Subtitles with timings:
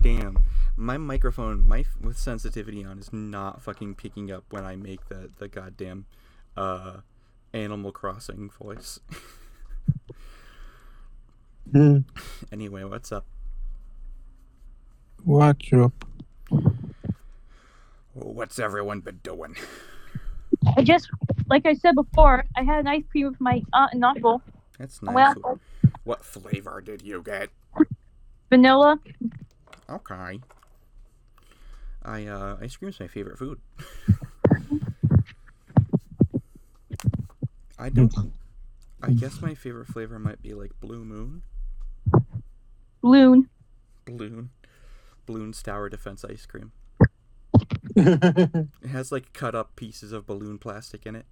[0.00, 0.38] Damn,
[0.76, 5.08] my microphone, my f- with sensitivity on, is not fucking picking up when I make
[5.08, 6.06] the the goddamn
[6.56, 6.98] uh
[7.52, 9.00] Animal Crossing voice.
[11.70, 11.98] Hmm.
[12.50, 13.24] anyway, what's up?
[15.24, 16.04] Watch up.
[18.14, 19.56] What's everyone been doing?
[20.76, 21.08] I just,
[21.48, 24.42] like I said before, I had an ice cream with my aunt and uncle.
[24.78, 25.36] That's nice.
[25.36, 25.60] Well,
[26.04, 27.50] What flavor did you get?
[28.50, 28.98] vanilla.
[29.88, 30.40] Okay.
[32.04, 33.60] I uh ice cream's my favorite food.
[37.78, 38.12] I don't
[39.02, 41.42] I guess my favorite flavor might be like Blue Moon.
[43.02, 43.48] Loon.
[44.04, 44.50] Balloon.
[45.26, 46.72] Bloons Tower Defense ice cream.
[47.94, 51.26] It has like cut up pieces of balloon plastic in it.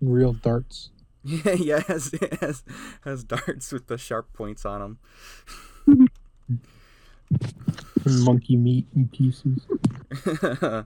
[0.00, 0.90] Real darts.
[1.24, 2.64] Yeah, yeah, it has, it has,
[3.02, 4.98] has darts with the sharp points on
[5.86, 6.08] them.
[8.24, 9.64] Monkey meat in pieces.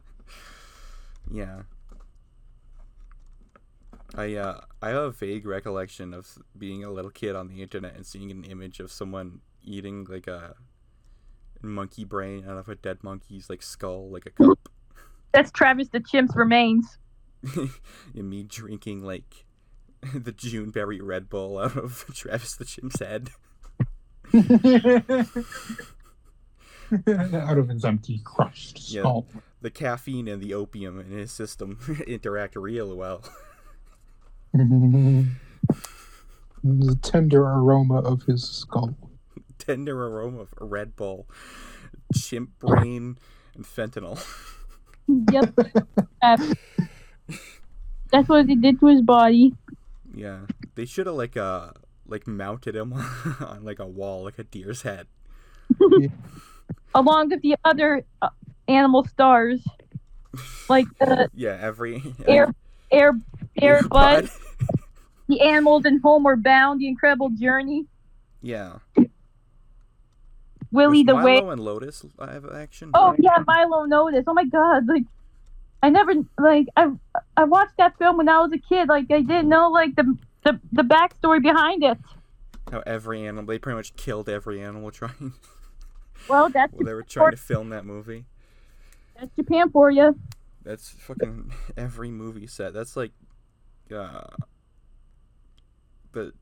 [1.31, 1.63] yeah.
[4.15, 7.97] I uh I have a vague recollection of being a little kid on the internet
[7.97, 10.55] and seeing an image of someone eating like a
[11.63, 14.69] monkey brain out of a dead monkey's like skull like a cup.
[15.33, 16.99] That's Travis the Chimp's remains.
[17.55, 19.46] and me drinking like
[20.15, 23.31] the Juneberry Red Bull out of Travis the Chimp's head.
[27.35, 29.03] Out of his empty, crushed Yeah.
[29.03, 29.27] skull.
[29.61, 33.23] The caffeine and the opium in his system interact real well.
[34.53, 35.27] the
[37.03, 38.95] tender aroma of his skull.
[39.59, 41.27] Tender aroma of Red Bull,
[42.15, 43.19] chimp brain,
[43.55, 44.19] and fentanyl.
[45.33, 45.59] Yep.
[46.23, 46.37] Uh,
[48.13, 49.55] that's what he did to his body.
[50.17, 51.73] Yeah, they should have like uh
[52.07, 52.93] like mounted him
[53.41, 55.07] on like a wall, like a deer's head.
[56.95, 58.31] Along with the other uh,
[58.67, 59.61] animal stars.
[60.69, 62.55] Like the Yeah, every air,
[62.91, 63.13] air,
[63.61, 64.23] air Bud.
[64.23, 64.31] bud,
[65.29, 67.85] the animals in Homeward Bound, the incredible journey,
[68.41, 68.79] Yeah,
[70.73, 71.41] Willie the Way.
[71.41, 72.91] Milo and Otis live action.
[72.95, 74.25] Oh yeah, Milo Notice.
[74.27, 75.05] Oh my god, like
[75.83, 76.91] I never like I
[77.37, 78.89] I watched that film when I was a kid.
[78.89, 81.99] Like I didn't know like the the, the backstory behind it.
[82.71, 85.35] How every animal they pretty much killed every animal trying.
[86.29, 88.25] Well, that's Well, they were trying to film that movie.
[89.19, 90.19] that's Japan for you.
[90.65, 92.73] That's fucking every movie set.
[92.75, 93.13] That's like,
[93.95, 94.25] uh,
[96.13, 96.33] the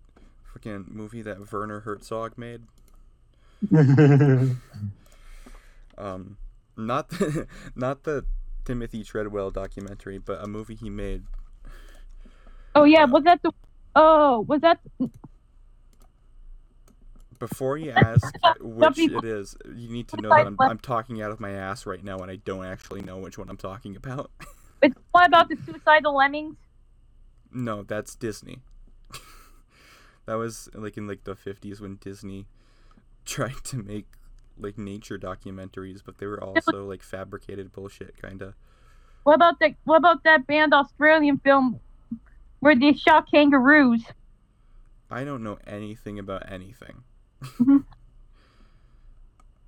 [0.54, 2.62] fucking movie that Werner Herzog made.
[5.96, 6.38] Um,
[6.76, 7.46] not the,
[7.76, 8.24] not the
[8.64, 11.24] Timothy Treadwell documentary, but a movie he made.
[12.74, 13.52] Oh yeah, uh, was that the?
[13.94, 14.80] Oh, was that?
[17.38, 21.30] Before you ask which it is, you need to know that I'm, I'm talking out
[21.30, 24.30] of my ass right now, and I don't actually know which one I'm talking about.
[24.82, 26.56] It's what about the suicidal lemmings?
[27.50, 28.58] No, that's Disney.
[30.26, 32.44] that was like in like the 50s when Disney
[33.24, 34.06] tried to make
[34.58, 38.54] like nature documentaries, but they were also like fabricated bullshit kind of.
[39.24, 39.74] What about that?
[39.84, 41.80] What about that banned Australian film
[42.60, 44.04] where they shot kangaroos?
[45.10, 47.04] I don't know anything about anything.
[47.42, 47.84] Mhm.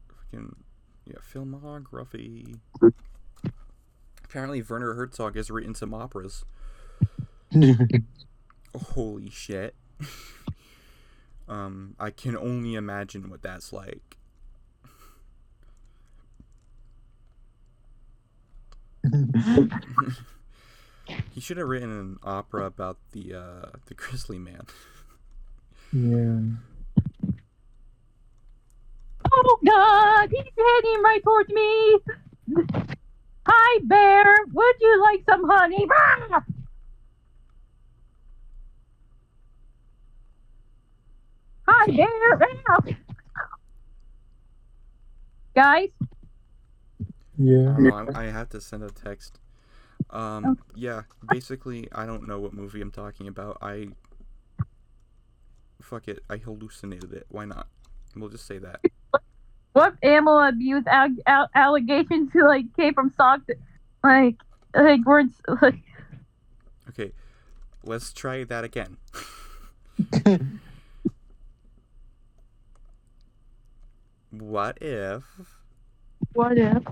[0.09, 0.57] Fucking
[1.07, 2.59] yeah, filmography.
[4.25, 6.45] Apparently, Werner Herzog has written some operas.
[8.77, 9.75] Holy shit.
[11.49, 14.16] um, I can only imagine what that's like.
[21.31, 24.63] He should have written an opera about the uh the grizzly man.
[25.93, 26.41] yeah.
[29.33, 31.99] Oh God, he's heading right towards me.
[33.47, 34.37] Hi, bear.
[34.53, 35.87] Would you like some honey?
[41.69, 42.97] Hi, bear.
[45.55, 45.89] Guys,
[47.39, 47.77] Yeah.
[47.79, 49.39] Oh, I'm- I have to send a text.
[50.11, 53.59] Um, yeah, basically, I don't know what movie I'm talking about.
[53.63, 53.89] I.
[55.83, 57.27] Fuck it, I hallucinated it.
[57.29, 57.69] Why not?
[58.17, 58.81] We'll just say that.
[59.73, 63.41] what animal abuse al- al- allegations like came from sock?
[64.03, 64.37] Like,
[64.75, 65.33] like words
[65.63, 65.81] like
[66.89, 67.13] Okay,
[67.85, 68.97] let's try that again.
[74.31, 75.25] What if
[76.37, 76.83] what if?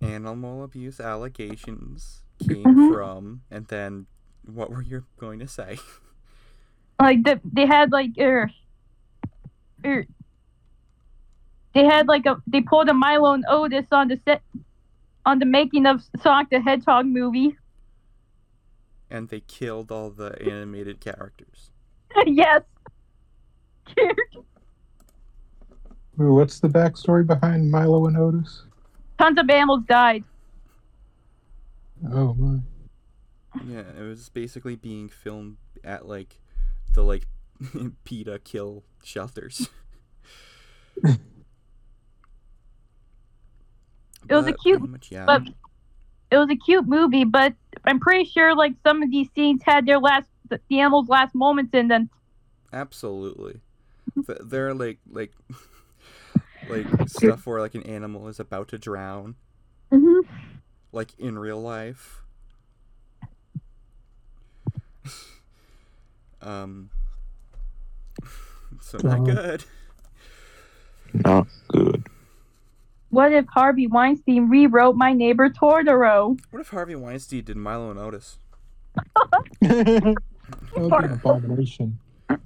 [0.00, 2.92] animal abuse allegations came Mhm.
[2.92, 4.06] from, and then
[4.44, 5.78] what were you going to say?
[7.00, 8.50] like the, they had like er,
[9.86, 10.04] er,
[11.72, 14.42] they had like a they pulled a Milo and Otis on the set
[15.24, 17.56] on the making of Sonic the Hedgehog movie.
[19.08, 21.70] And they killed all the animated characters.
[22.26, 22.62] yes.
[26.20, 28.64] Ooh, What's the backstory behind Milo and Otis?
[29.18, 30.24] Tons of animals died.
[32.12, 32.58] Oh my.
[33.66, 36.38] Yeah, it was basically being filmed at like
[36.94, 37.26] the like
[38.04, 39.68] PETA kill shelters.
[44.28, 45.26] It was a cute- much, yeah.
[45.26, 45.42] but-
[46.30, 47.54] It was a cute movie, but
[47.84, 51.74] I'm pretty sure like some of these scenes had their last the animals' last moments
[51.74, 52.08] in them.
[52.72, 53.60] Absolutely.
[54.16, 54.48] Mm-hmm.
[54.48, 55.32] They're like like
[56.68, 59.36] like stuff where like an animal is about to drown,
[59.92, 60.20] Mm-hmm.
[60.92, 62.22] like in real life.
[66.42, 66.90] um.
[68.80, 69.64] So not good.
[71.12, 72.06] Not good.
[73.10, 76.38] What if Harvey Weinstein rewrote My Neighbor Totoro?
[76.50, 78.38] What if Harvey Weinstein did Milo and Otis?
[79.60, 80.16] that
[80.76, 81.98] would be an abomination.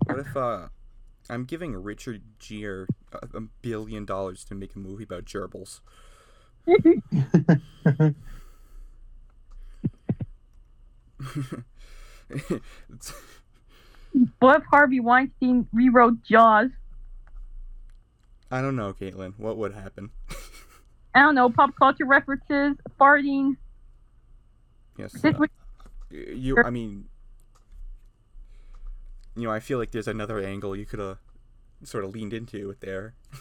[0.07, 0.67] What if uh,
[1.29, 5.81] I'm giving Richard Gere a, a billion dollars to make a movie about gerbils?
[14.39, 16.71] What if Harvey Weinstein rewrote Jaws?
[18.51, 19.35] I don't know, Caitlin.
[19.37, 20.11] What would happen?
[21.15, 23.57] I don't know, pop culture references, farting.
[24.99, 25.23] Yes.
[25.25, 25.33] Uh,
[26.11, 26.63] you.
[26.63, 27.07] I mean,
[29.37, 31.19] you know, I feel like there's another angle you could have
[31.85, 33.15] sort of leaned into it there.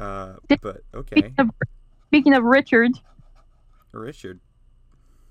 [0.00, 1.50] Uh, but okay, Speaking of,
[2.06, 2.92] speaking of Richard,
[3.92, 4.38] Richard,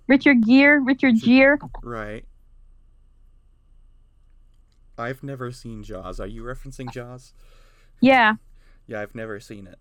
[0.07, 1.57] Richard Gere, Richard Gere.
[1.81, 2.25] right?
[4.97, 6.19] I've never seen Jaws.
[6.19, 7.33] Are you referencing Jaws?
[8.01, 8.33] Yeah,
[8.87, 9.79] Yeah, I've never seen it.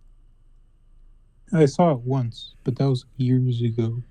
[1.52, 4.02] I saw it once, but that was years ago.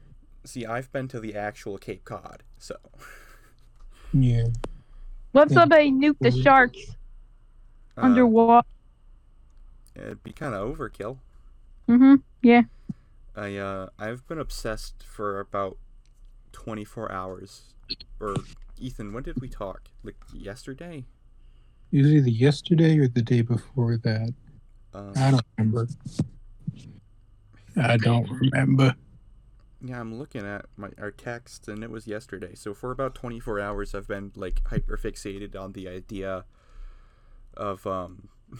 [0.45, 2.75] See, I've been to the actual Cape Cod, so
[4.13, 4.47] Yeah.
[5.31, 6.95] what if somebody nuked the sharks
[7.97, 8.67] uh, underwater?
[9.95, 11.17] it'd be kind of overkill.
[11.89, 12.15] Mm-hmm.
[12.41, 12.63] Yeah.
[13.35, 15.77] I uh I've been obsessed for about
[16.51, 17.73] 24 hours.
[18.19, 18.35] Or
[18.79, 19.89] Ethan, when did we talk?
[20.03, 21.05] Like yesterday?
[21.91, 24.33] It was either yesterday or the day before that.
[24.93, 25.87] Um, I don't remember.
[27.77, 28.95] I don't remember.
[29.87, 32.55] Yeah, I'm looking at my our text and it was yesterday.
[32.55, 36.45] So for about 24 hours I've been like hyper fixated on the idea
[37.55, 38.29] of um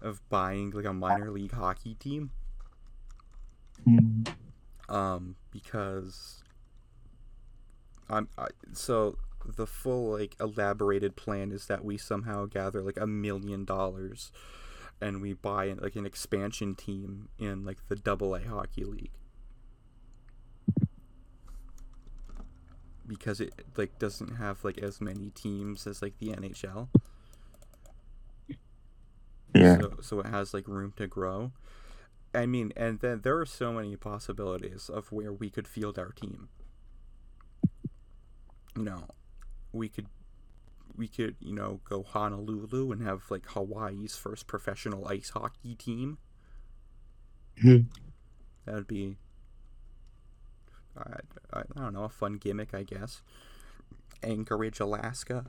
[0.00, 2.30] of buying like a minor league hockey team
[4.88, 6.42] um because
[8.08, 13.06] I'm I, so the full like elaborated plan is that we somehow gather like a
[13.06, 14.32] million dollars
[15.00, 19.12] and we buy like an expansion team in like the double A hockey league
[23.08, 26.90] because it like doesn't have like as many teams as like the NHL
[29.54, 29.78] Yeah.
[29.80, 31.52] so, so it has like room to grow
[32.34, 36.12] i mean and then there are so many possibilities of where we could field our
[36.12, 36.48] team
[38.76, 39.04] you know
[39.72, 40.06] we could
[40.96, 46.18] we could you know go honolulu and have like hawaii's first professional ice hockey team
[47.60, 47.80] Hmm.
[48.64, 49.16] that would be
[50.98, 53.22] I, I, I don't know a fun gimmick i guess
[54.22, 55.44] anchorage alaska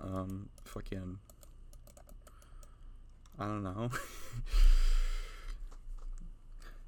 [0.00, 1.18] um fucking
[3.40, 3.88] I don't know.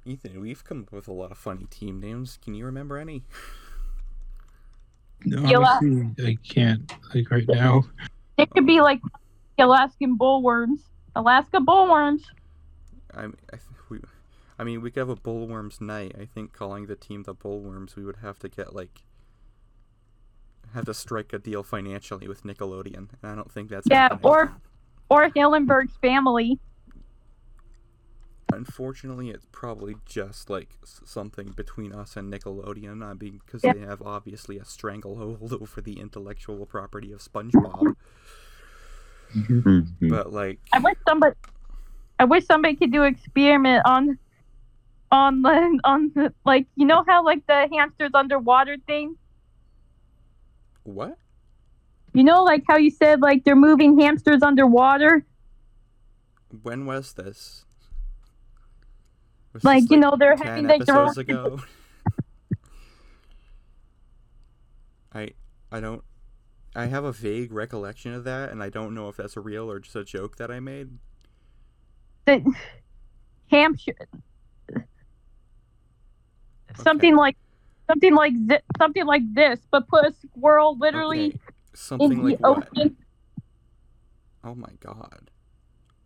[0.05, 2.37] Ethan, we've come up with a lot of funny team names.
[2.43, 3.23] Can you remember any?
[5.25, 5.57] Yeah.
[5.57, 6.93] Honestly, I can't.
[7.15, 7.85] Like right now.
[8.37, 9.01] It could be like
[9.57, 10.81] Alaskan bullworms.
[11.15, 12.21] Alaska bullworms.
[13.15, 13.72] I, I th- we,
[14.57, 16.15] I mean, we could have a bullworms night.
[16.19, 19.03] I think calling the team the bullworms, we would have to get like
[20.73, 24.21] have to strike a deal financially with Nickelodeon, and I don't think that's Yeah, happening.
[24.23, 24.53] or
[25.09, 26.59] or Hillenburg's family.
[28.51, 33.03] Unfortunately, it's probably just like something between us and Nickelodeon.
[33.03, 33.73] I mean, because Yeah.
[33.73, 37.95] they have obviously a stranglehold over the intellectual property of SpongeBob.
[39.35, 40.09] Mhm.
[40.09, 41.35] But like, I wish somebody,
[42.19, 44.19] I wish somebody could do an experiment on,
[45.13, 49.15] on the on the, like you know how like the hamsters underwater thing.
[50.83, 51.17] What?
[52.13, 55.25] You know, like how you said like they're moving hamsters underwater.
[56.63, 57.63] When was this?
[59.53, 61.17] Was like, this you like know they're having like their own...
[61.17, 61.59] ago.
[65.13, 65.29] I
[65.71, 66.03] I don't
[66.75, 69.69] I have a vague recollection of that, and I don't know if that's a real
[69.69, 70.97] or just a joke that I made.
[72.25, 72.43] The
[73.51, 73.93] hamster
[76.75, 76.83] Hampshire.
[76.83, 77.37] Something like,
[77.87, 81.39] something like zi- something like this, but put a squirrel literally Okay,
[81.73, 82.67] Something in like the what?
[82.73, 82.97] ocean.
[84.43, 85.31] Oh my god.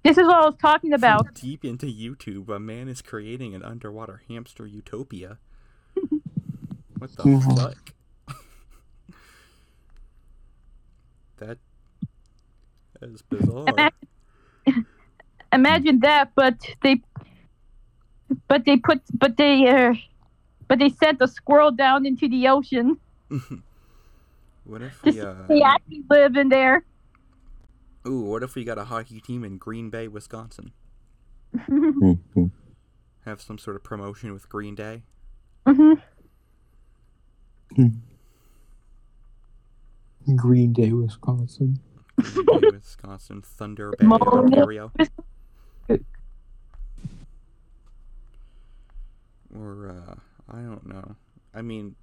[0.03, 1.25] This is what I was talking about.
[1.25, 5.39] From deep into YouTube, a man is creating an underwater hamster utopia.
[6.97, 7.41] what the
[8.27, 8.37] fuck?
[11.37, 11.57] that
[13.01, 13.67] is bizarre.
[13.67, 14.85] Imagine,
[15.51, 17.01] imagine that, but they,
[18.47, 19.93] but they put, but they, uh,
[20.67, 22.97] but they sent a squirrel down into the ocean.
[24.63, 26.83] what if we uh they actually live in there.
[28.07, 30.71] Ooh, what if we got a hockey team in Green Bay, Wisconsin?
[31.55, 32.51] Mhm.
[33.25, 35.03] Have some sort of promotion with Green Day?
[35.65, 35.93] hmm
[40.35, 41.79] Green Day, Wisconsin.
[42.21, 44.91] Green Bay, Wisconsin, Thunder Bay, Ontario.
[49.53, 50.15] Or uh
[50.49, 51.15] I don't know.
[51.53, 51.95] I mean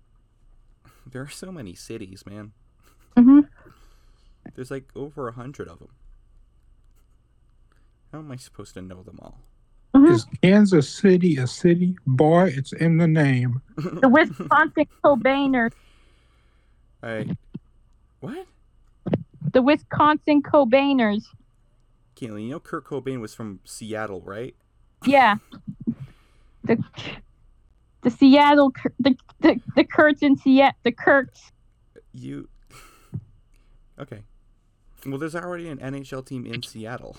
[1.07, 2.53] there are so many cities, man.
[3.17, 3.41] hmm
[4.55, 5.91] There's like over a hundred of them.
[8.13, 9.41] How am I supposed to know them all?
[9.95, 11.97] hmm Is Kansas City a city?
[12.07, 13.61] Boy, it's in the name.
[13.77, 15.73] The Wisconsin Cobainers.
[17.03, 17.27] I
[18.21, 18.47] what?
[19.53, 21.25] The Wisconsin Cobainers.
[22.17, 24.55] Caitlin, you know Kurt Cobain was from Seattle, right?
[25.07, 25.37] Yeah.
[26.67, 26.83] The
[28.04, 31.50] the Seattle the the, the Kurtz in Seattle the Kurtz.
[32.12, 32.49] You
[33.99, 34.23] okay?
[35.04, 37.16] Well, there's already an NHL team in Seattle.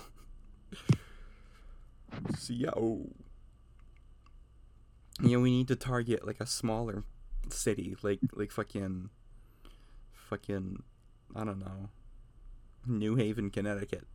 [2.38, 3.10] Seattle.
[5.22, 7.04] You know, we need to target like a smaller
[7.50, 9.10] city, like like fucking,
[10.30, 10.84] fucking,
[11.36, 11.90] I don't know,
[12.88, 14.08] New Haven, Connecticut.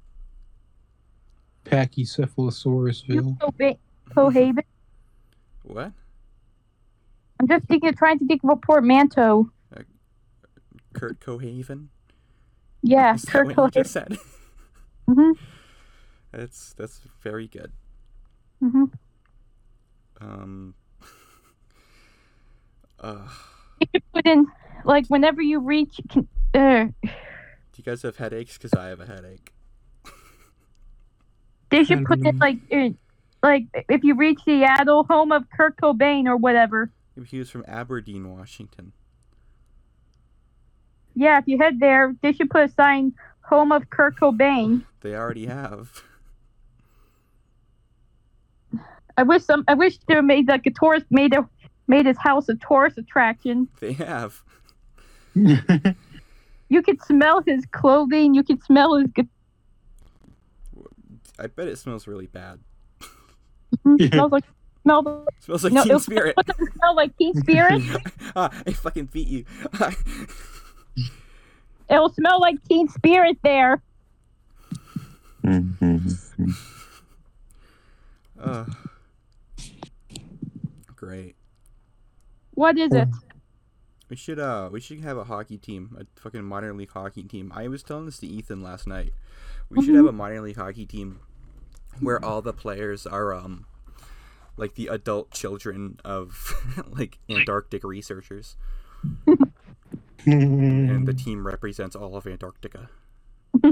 [1.65, 3.39] Pachycephalosaurusville.
[3.41, 3.77] Coba-
[4.15, 4.65] Cohaven.
[5.63, 5.93] What?
[7.41, 9.51] I'm just thinking, trying to think of a portmanteau.
[10.93, 11.89] Kurt Cohaven?
[12.83, 13.83] Yeah, Is Kurt what you Cohaven.
[13.83, 14.19] just said?
[15.09, 15.31] hmm
[16.33, 17.73] That's that's very good.
[18.61, 18.85] hmm
[20.21, 20.75] Um.
[23.03, 23.27] Uh,
[23.81, 24.47] You could put in
[24.85, 25.99] like whenever you reach.
[26.11, 27.11] Can, uh, do
[27.77, 28.59] you guys have headaches?
[28.59, 29.55] Cause I have a headache.
[31.71, 32.89] they should put in Um, like, uh,
[33.43, 36.93] like if you reach Seattle, home of Kurt Cobain or whatever.
[37.27, 38.93] He was from Aberdeen, Washington.
[41.15, 43.13] Yeah, if you head there, they should put a sign,
[43.43, 44.85] home of Kurt Cobain.
[45.03, 46.03] They already have.
[49.17, 49.65] I wish some.
[49.67, 51.49] I wish they made like a tourist made a
[51.89, 53.67] made his house a tourist attraction.
[53.81, 54.43] They have.
[56.73, 58.33] You could smell his clothing.
[58.33, 59.09] You could smell his.
[59.09, 59.29] gu-
[61.39, 62.61] I bet it smells really bad.
[63.99, 64.09] Yeah.
[64.11, 64.45] smells like
[64.83, 65.07] smells.
[65.29, 66.37] It smells like no, Teen it'll- Spirit.
[66.37, 67.17] What does it smell like?
[67.17, 67.83] Teen Spirit.
[68.37, 69.45] ah, I fucking beat you.
[71.91, 73.83] It'll smell like Teen Spirit there.
[78.41, 78.65] Uh,
[80.97, 81.35] great.
[82.53, 83.09] What is it?
[84.09, 87.53] We should uh we should have a hockey team, a fucking minor league hockey team.
[87.55, 89.13] I was telling this to Ethan last night.
[89.69, 91.21] We should have a minor league hockey team
[92.01, 93.67] where all the players are um
[94.61, 96.55] like the adult children of
[96.91, 98.57] like Antarctic researchers
[100.27, 102.91] and the team represents all of Antarctica.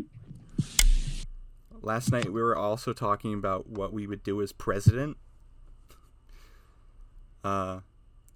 [1.82, 5.18] Last night we were also talking about what we would do as president.
[7.44, 7.80] Uh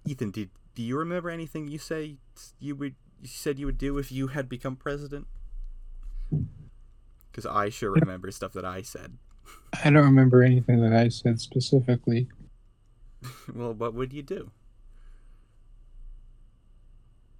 [0.05, 2.17] Ethan, did do you remember anything you say
[2.59, 5.25] you would you said you would do if you had become president?
[7.31, 9.17] Cuz I sure remember stuff that I said.
[9.83, 12.29] I don't remember anything that I said specifically.
[13.55, 14.51] well, what would you do?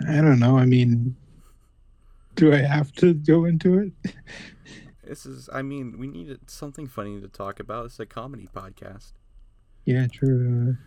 [0.08, 0.58] I don't know.
[0.58, 1.16] I mean,
[2.36, 3.94] do I have to go into it?
[5.06, 7.88] This is I mean, we needed something funny to talk about.
[7.88, 9.12] It's a comedy podcast.
[9.84, 10.78] Yeah, true.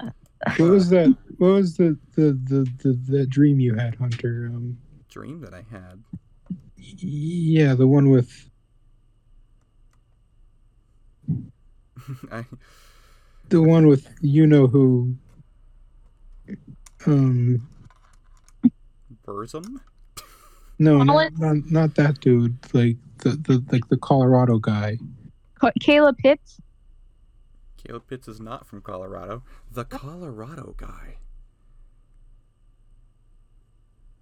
[0.00, 0.10] Uh,
[0.58, 1.16] what was that?
[1.38, 4.52] What was the the the the, the dream you had, Hunter?
[4.54, 6.04] Um, Dream that I had.
[6.76, 8.48] yeah, the one with
[12.30, 12.44] I
[13.48, 15.14] the one with you know who.
[17.06, 17.68] Um,
[19.26, 19.80] Burzum?
[20.78, 22.56] no, not, not not that dude.
[22.72, 24.98] Like the the like the Colorado guy.
[25.54, 26.60] Ca- Caleb Pitts.
[27.76, 29.42] Caleb Pitts is not from Colorado.
[29.70, 31.18] The Colorado guy.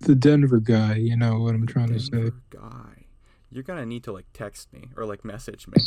[0.05, 0.97] the Denver guy.
[0.97, 2.31] You know what I'm trying to say.
[2.51, 3.07] Guy.
[3.51, 5.83] You're gonna need to like text me or like message me.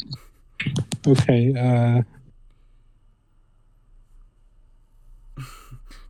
[1.06, 1.54] Okay.
[1.58, 2.02] Uh,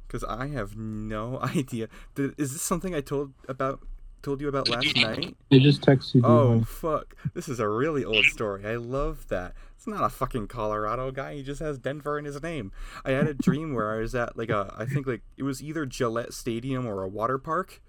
[0.07, 1.89] Because I have no idea.
[2.15, 3.81] Did, is this something I told about
[4.22, 5.36] told you about last night?
[5.51, 6.22] I just texted you.
[6.24, 6.63] Oh one.
[6.63, 7.13] fuck!
[7.34, 8.65] This is a really old story.
[8.65, 9.53] I love that.
[9.75, 11.36] It's not a fucking Colorado guy.
[11.36, 12.72] He just has Denver in his name.
[13.03, 15.62] I had a dream where I was at like a, I think like it was
[15.62, 17.81] either Gillette Stadium or a water park,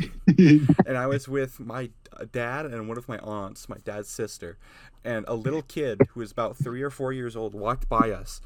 [0.38, 1.90] and I was with my
[2.30, 4.58] dad and one of my aunts, my dad's sister,
[5.04, 8.40] and a little kid who was about three or four years old walked by us,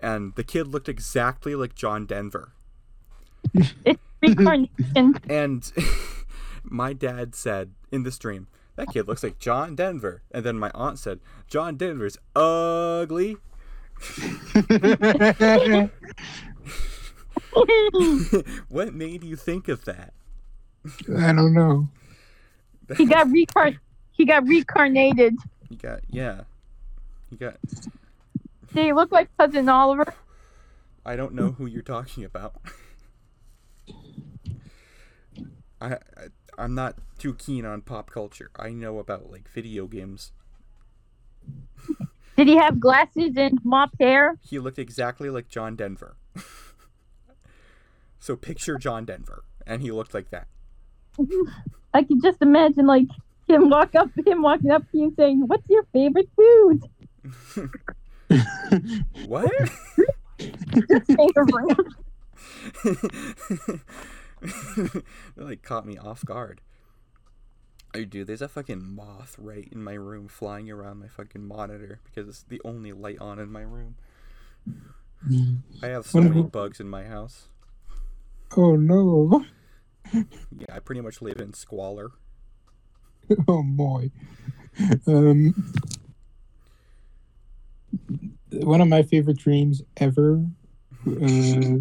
[0.00, 2.52] and the kid looked exactly like John Denver.
[3.84, 5.18] It's Reincarnation.
[5.28, 5.72] And
[6.64, 10.22] my dad said in this dream, that kid looks like John Denver.
[10.30, 13.36] And then my aunt said, John Denver's ugly.
[18.68, 20.12] what made you think of that?
[21.16, 21.88] I don't know.
[22.96, 23.78] he got recarn.
[24.12, 25.34] He got reincarnated.
[25.68, 26.42] You got, yeah.
[27.30, 27.56] He got,
[28.74, 30.14] Did he look like cousin Oliver?
[31.04, 32.56] I don't know who you're talking about.
[35.80, 35.98] I, I
[36.58, 38.50] I'm not too keen on pop culture.
[38.56, 40.32] I know about like video games.
[42.36, 44.38] Did he have glasses and mop hair?
[44.42, 46.16] He looked exactly like John Denver.
[48.18, 50.48] so picture John Denver, and he looked like that.
[51.94, 53.06] I can just imagine like
[53.48, 56.82] him walk up, him walking up to you and saying, "What's your favorite food?"
[59.26, 59.50] What?
[60.38, 61.42] that
[65.36, 66.60] like caught me off guard.
[67.94, 72.00] Oh, dude, there's a fucking moth right in my room flying around my fucking monitor
[72.04, 73.96] because it's the only light on in my room.
[75.82, 77.48] I have so many bugs in my house.
[78.56, 79.44] oh no.
[80.12, 82.10] Yeah, I pretty much live in squalor.
[83.46, 84.10] Oh boy.
[85.06, 85.54] Um,
[88.50, 90.44] one of my favorite dreams ever.
[91.06, 91.78] Uh,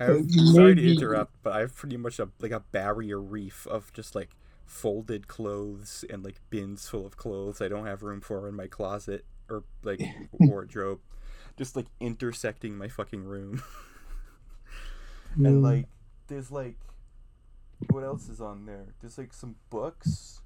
[0.00, 3.20] I have, Uh, sorry to interrupt, but I have pretty much a like a barrier
[3.20, 4.30] reef of just like
[4.66, 8.66] folded clothes and like bins full of clothes I don't have room for in my
[8.66, 10.00] closet or like
[10.32, 11.00] wardrobe,
[11.56, 13.62] just like intersecting my fucking room.
[15.36, 15.88] and like,
[16.28, 16.76] there's like,
[17.90, 18.94] what else is on there?
[19.00, 20.41] There's like some books.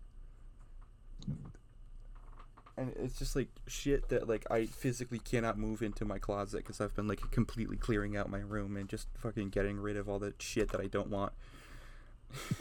[2.79, 6.81] And it's just like shit that like I physically cannot move into my closet because
[6.81, 10.19] I've been like completely clearing out my room and just fucking getting rid of all
[10.19, 11.33] the shit that I don't want.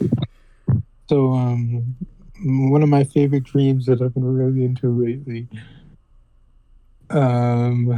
[1.08, 1.96] so um,
[2.42, 5.48] one of my favorite dreams that I've been really into lately.
[7.10, 7.90] Um,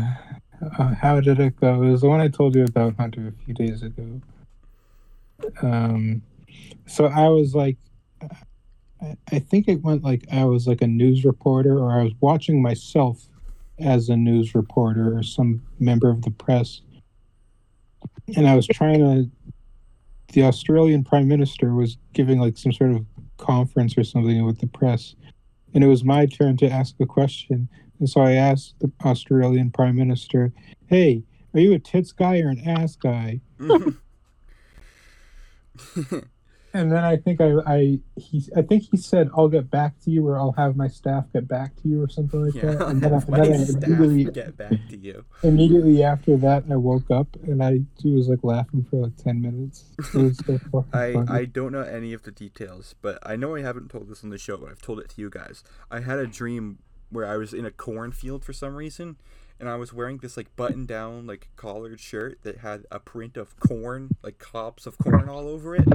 [0.79, 1.83] uh, how did it go?
[1.83, 4.21] It was the one I told you about Hunter a few days ago.
[5.63, 6.23] Um,
[6.87, 7.77] so I was like,
[9.01, 12.13] I, I think it went like I was like a news reporter, or I was
[12.21, 13.29] watching myself
[13.79, 16.81] as a news reporter or some member of the press,
[18.37, 19.31] and I was trying to.
[20.35, 23.07] The Australian Prime Minister was giving like some sort of
[23.39, 25.15] conference or something with the press,
[25.75, 27.69] and it was my turn to ask a question.
[27.99, 30.53] And so I asked the Australian Prime Minister,
[30.87, 33.41] "Hey, are you a tits guy or an ass guy?"
[36.75, 40.11] And then I think I, I he I think he said I'll get back to
[40.11, 42.89] you or I'll have my staff get back to you or something like yeah, that.
[42.89, 45.25] And then, and then I immediately get back to you.
[45.43, 49.85] immediately after that I woke up and I was like laughing for like ten minutes.
[50.15, 51.27] It was so I, funny.
[51.31, 54.31] I don't know any of the details, but I know I haven't told this on
[54.31, 55.65] the show, but I've told it to you guys.
[55.91, 56.79] I had a dream
[57.11, 59.17] where I was in a cornfield for some reason,
[59.59, 63.37] and I was wearing this like button down like collared shirt that had a print
[63.37, 65.89] of corn, like cobs of corn all over it.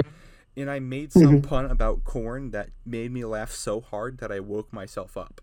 [0.56, 1.24] And I made mm-hmm.
[1.24, 5.42] some pun about corn that made me laugh so hard that I woke myself up.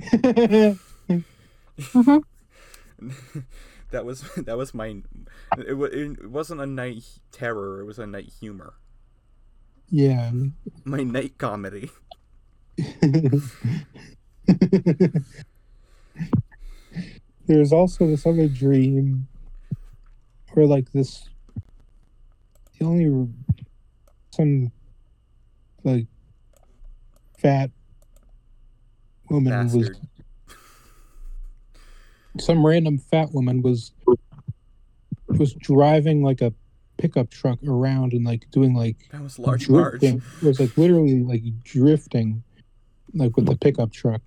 [0.00, 1.18] Mm-hmm.
[3.90, 4.96] that was that was my
[5.58, 8.74] it, it wasn't a night terror, it was a night humor.
[9.90, 10.30] yeah.
[10.84, 11.90] My night comedy.
[17.46, 19.28] There's also this other dream
[20.52, 21.28] where like this
[22.78, 23.28] the only
[24.34, 24.72] some
[25.84, 26.06] like
[27.38, 27.70] fat
[29.28, 29.90] woman was
[32.38, 33.92] some random fat woman was
[35.28, 36.52] was driving like a
[36.98, 40.22] pickup truck around and like doing like That was large drifting.
[40.40, 42.42] It was like literally like drifting,
[43.14, 44.22] like with the pickup truck.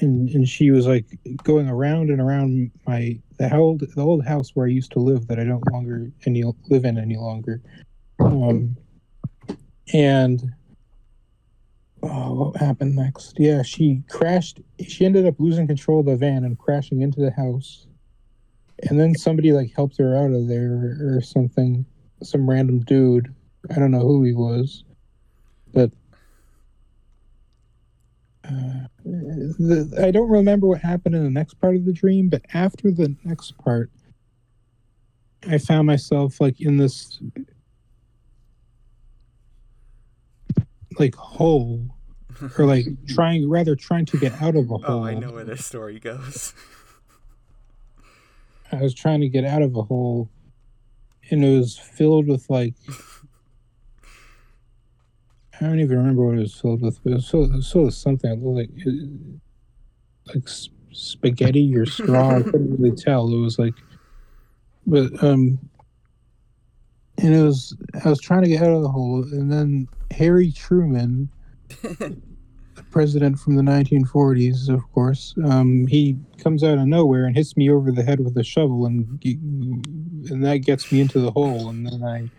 [0.00, 1.06] And and she was like
[1.42, 5.26] going around and around my the old the old house where I used to live
[5.26, 7.60] that I don't longer any live in any longer.
[8.18, 8.76] Um,
[9.92, 10.52] and
[12.02, 13.34] oh, what happened next?
[13.38, 14.60] Yeah, she crashed.
[14.86, 17.86] She ended up losing control of the van and crashing into the house.
[18.88, 21.84] And then somebody like helped her out of there or something.
[22.22, 23.34] Some random dude.
[23.70, 24.84] I don't know who he was,
[25.72, 25.90] but
[28.44, 32.28] uh, the, I don't remember what happened in the next part of the dream.
[32.28, 33.90] But after the next part,
[35.48, 37.20] I found myself like in this
[40.98, 41.94] like hole
[42.58, 44.84] or like trying rather trying to get out of a hole.
[44.84, 46.54] Oh, I know where this story goes.
[48.70, 50.30] I was trying to get out of a hole
[51.30, 52.74] and it was filled with like
[55.60, 57.72] I don't even remember what it was filled with, but it was filled, it was
[57.72, 58.70] filled with something like
[60.34, 60.48] like
[60.92, 62.36] spaghetti or straw.
[62.36, 63.32] I couldn't really tell.
[63.32, 63.74] It was like,
[64.86, 65.58] but um,
[67.18, 70.52] and it was I was trying to get out of the hole, and then Harry
[70.52, 71.28] Truman,
[71.68, 72.16] the
[72.90, 77.70] president from the 1940s, of course, um, he comes out of nowhere and hits me
[77.70, 81.86] over the head with a shovel, and and that gets me into the hole, and
[81.86, 82.30] then I.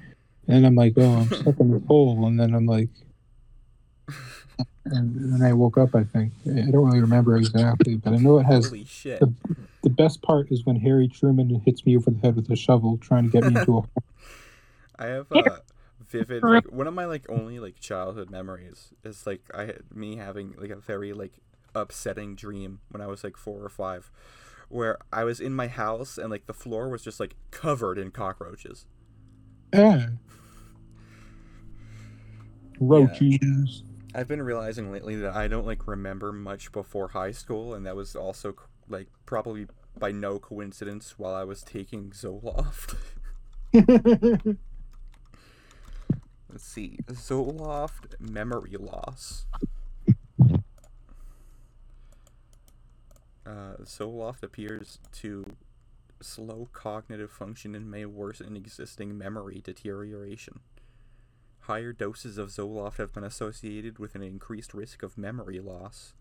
[0.47, 2.25] And I'm like, oh, I'm stuck in the hole.
[2.25, 2.89] And then I'm like,
[4.85, 5.93] and then I woke up.
[5.95, 9.19] I think I don't really remember exactly, but I know it has Holy shit.
[9.83, 12.97] the best part is when Harry Truman hits me over the head with a shovel,
[12.97, 13.83] trying to get me into a.
[14.99, 15.59] I have uh,
[16.01, 20.17] vivid like one of my like only like childhood memories is like I had me
[20.17, 21.39] having like a very like
[21.73, 24.11] upsetting dream when I was like four or five,
[24.67, 28.11] where I was in my house and like the floor was just like covered in
[28.11, 28.85] cockroaches.
[32.79, 33.83] Roaches.
[34.15, 37.95] I've been realizing lately that I don't like remember much before high school, and that
[37.95, 38.55] was also
[38.89, 42.95] like probably by no coincidence while I was taking Zoloft.
[46.49, 49.45] Let's see, Zoloft memory loss.
[53.45, 55.55] Uh, Zoloft appears to
[56.21, 60.59] slow cognitive function and may worsen existing memory deterioration.
[61.61, 66.13] Higher doses of Zoloft have been associated with an increased risk of memory loss.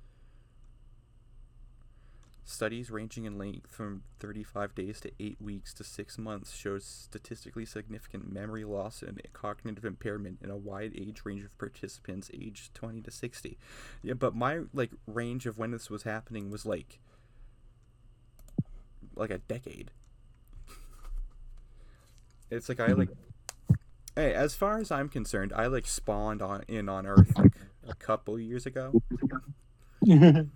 [2.51, 7.67] Studies ranging in length from 35 days to 8 weeks to 6 months shows statistically
[7.67, 13.03] significant memory loss and cognitive impairment in a wide age range of participants aged 20
[13.03, 13.59] to 60.
[14.03, 17.01] Yeah, but my like range of when this was happening was like
[19.15, 19.91] like a decade.
[22.51, 23.11] It's like I like
[24.17, 27.53] Hey, as far as I'm concerned, I like spawned on in on Earth like
[27.87, 29.03] a couple years ago.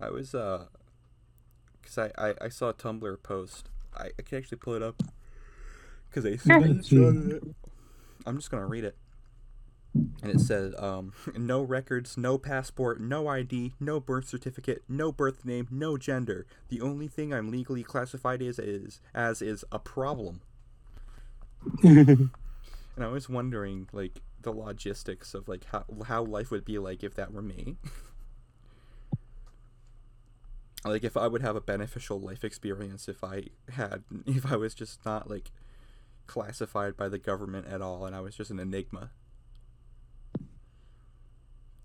[0.00, 0.66] I was uh,
[1.82, 3.68] cause I I, I saw a Tumblr post.
[3.96, 5.02] I, I can actually pull it up
[6.08, 6.38] because I.
[8.26, 8.96] I'm just gonna read it.
[9.94, 15.44] And it said, um, no records, no passport, no ID, no birth certificate, no birth
[15.44, 16.46] name, no gender.
[16.68, 20.42] The only thing I'm legally classified as is as is a problem.
[22.96, 27.02] And I was wondering, like, the logistics of like how how life would be like
[27.02, 27.76] if that were me.
[30.84, 34.74] like if I would have a beneficial life experience if I had if I was
[34.74, 35.50] just not like
[36.26, 39.10] classified by the government at all and I was just an enigma.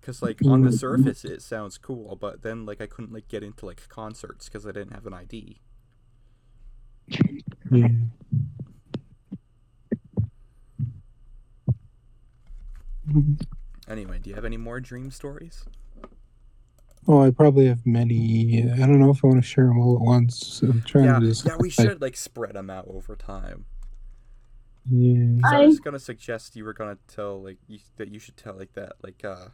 [0.01, 3.43] Cuz like on the surface it sounds cool, but then like I couldn't like get
[3.43, 5.61] into like concerts cuz I didn't have an ID.
[7.71, 7.87] yeah.
[13.87, 15.65] Anyway, do you have any more dream stories?
[17.07, 18.63] Oh, I probably have many.
[18.71, 20.61] I don't know if I want to share them all at once.
[20.63, 21.45] I'm trying Yeah, to just.
[21.45, 23.65] yeah, we should like spread them out over time.
[24.89, 25.39] Yeah.
[25.41, 28.37] 'Cause I, I- was gonna suggest you were gonna tell like you, that you should
[28.37, 29.47] tell like that like uh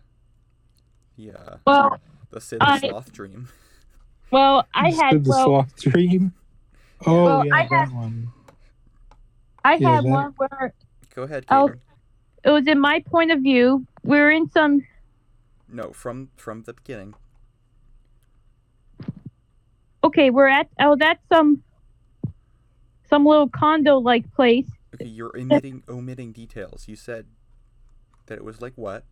[1.17, 1.99] the uh Well,
[2.31, 3.47] the Sid I- Sloth dream.
[4.31, 6.33] well, I Stood had the well, sloth dream.
[7.05, 8.27] Oh Well, yeah, I that had- one.
[9.65, 10.73] I Yeah, had that- one where
[11.15, 11.73] Go ahead, I'll-
[12.43, 13.85] it was in my point of view.
[14.03, 14.85] We were in some
[15.67, 17.15] No, from from the beginning.
[20.03, 21.63] Okay, we're at oh that's some
[23.09, 24.69] some little condo like place.
[24.95, 26.87] Okay, you're omitting omitting details.
[26.87, 27.25] You said
[28.27, 29.03] that it was like what?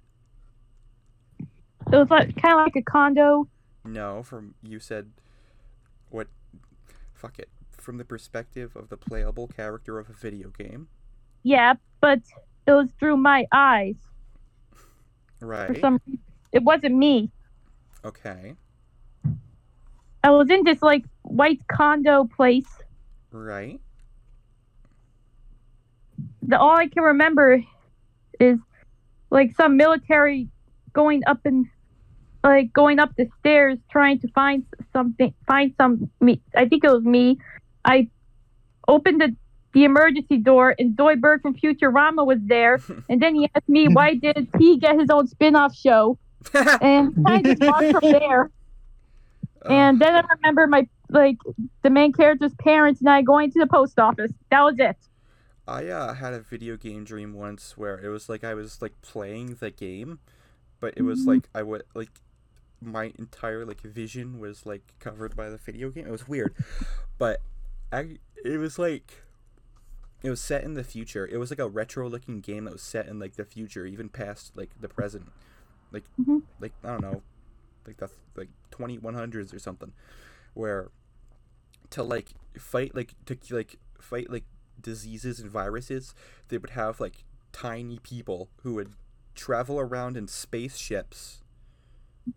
[1.39, 3.47] It was like kind of like a condo.
[3.85, 5.11] No, from you said
[6.09, 6.27] what?
[7.13, 7.49] Fuck it.
[7.71, 10.87] From the perspective of the playable character of a video game,
[11.43, 12.19] Yeah, but
[12.67, 13.95] it was through my eyes
[15.39, 15.67] Right.
[15.67, 16.01] for some.
[16.51, 17.31] It wasn't me.
[18.03, 18.55] Okay.
[20.23, 22.65] I was in this like white condo place,
[23.31, 23.79] Right.
[26.41, 27.63] The all I can remember
[28.39, 28.57] is
[29.29, 30.47] like some military
[30.93, 31.67] going up and
[32.43, 36.91] like going up the stairs trying to find something find some me I think it
[36.91, 37.37] was me.
[37.85, 38.09] I
[38.87, 39.35] opened the
[39.73, 42.79] the emergency door and Zoidberg from Futurama was there
[43.09, 46.17] and then he asked me why did he get his own spin-off show
[46.53, 48.49] and I just walked from there.
[49.65, 51.37] Uh, And then I remember my like
[51.83, 54.31] the main character's parents and I going to the post office.
[54.51, 54.95] That was it.
[55.67, 58.99] I uh, had a video game dream once where it was like I was like
[59.01, 60.19] playing the game,
[60.79, 61.27] but it was Mhm.
[61.27, 62.21] like I would like
[62.81, 66.07] my entire like vision was like covered by the video game.
[66.07, 66.55] It was weird,
[67.17, 67.41] but
[67.91, 69.23] I it was like
[70.23, 71.27] it was set in the future.
[71.27, 74.09] It was like a retro looking game that was set in like the future, even
[74.09, 75.31] past like the present,
[75.91, 76.41] like Mhm.
[76.59, 77.21] like I don't know,
[77.89, 79.91] like the like twenty one hundreds or something,
[80.53, 80.89] where
[81.89, 84.45] to like fight like to like fight like
[84.81, 86.13] diseases and viruses,
[86.49, 88.93] they would have like tiny people who would
[89.35, 91.41] travel around in spaceships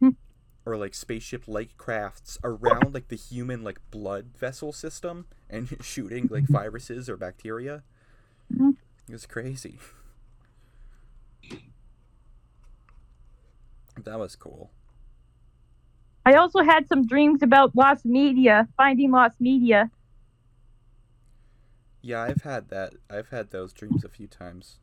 [0.00, 0.16] Mhm.
[0.64, 6.28] or like spaceship like crafts around like the human like blood vessel system and shooting
[6.30, 7.82] like viruses or bacteria.
[8.52, 8.76] Mhm.
[9.08, 9.78] It was crazy.
[14.04, 14.70] That was cool.
[16.24, 19.90] I also had some dreams about lost media, finding lost media.
[22.02, 22.94] Yeah, I've had that.
[23.08, 24.78] I've had those dreams a few times.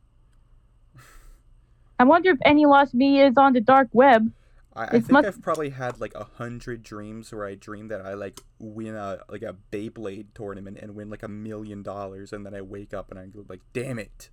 [1.98, 4.32] I wonder if any lost media is on the dark web.
[4.74, 8.00] I, I think must- I've probably had like a hundred dreams where I dream that
[8.02, 12.46] I like win a like a Beyblade tournament and win like a million dollars, and
[12.46, 14.30] then I wake up and I go like, "Damn it!"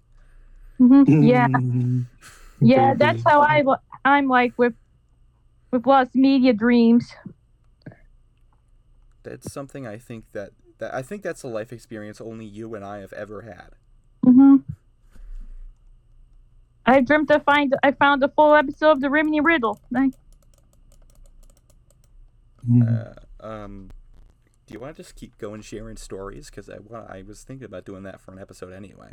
[0.79, 1.23] hmm Mm-hmm.
[1.23, 1.47] Yeah,
[2.61, 3.63] yeah, that's how I
[4.05, 4.73] I'm like with
[5.71, 7.13] with lost media dreams.
[9.23, 12.85] That's something I think that that I think that's a life experience only you and
[12.85, 13.71] I have ever had.
[14.23, 14.57] hmm
[16.85, 19.79] I dreamt I find I found a full episode of the Rimini Riddle.
[19.95, 20.11] I,
[22.67, 23.15] Mm.
[23.41, 23.89] Uh, um,
[24.65, 26.49] do you want to just keep going sharing stories?
[26.49, 29.11] Because I wa- I was thinking about doing that for an episode anyway.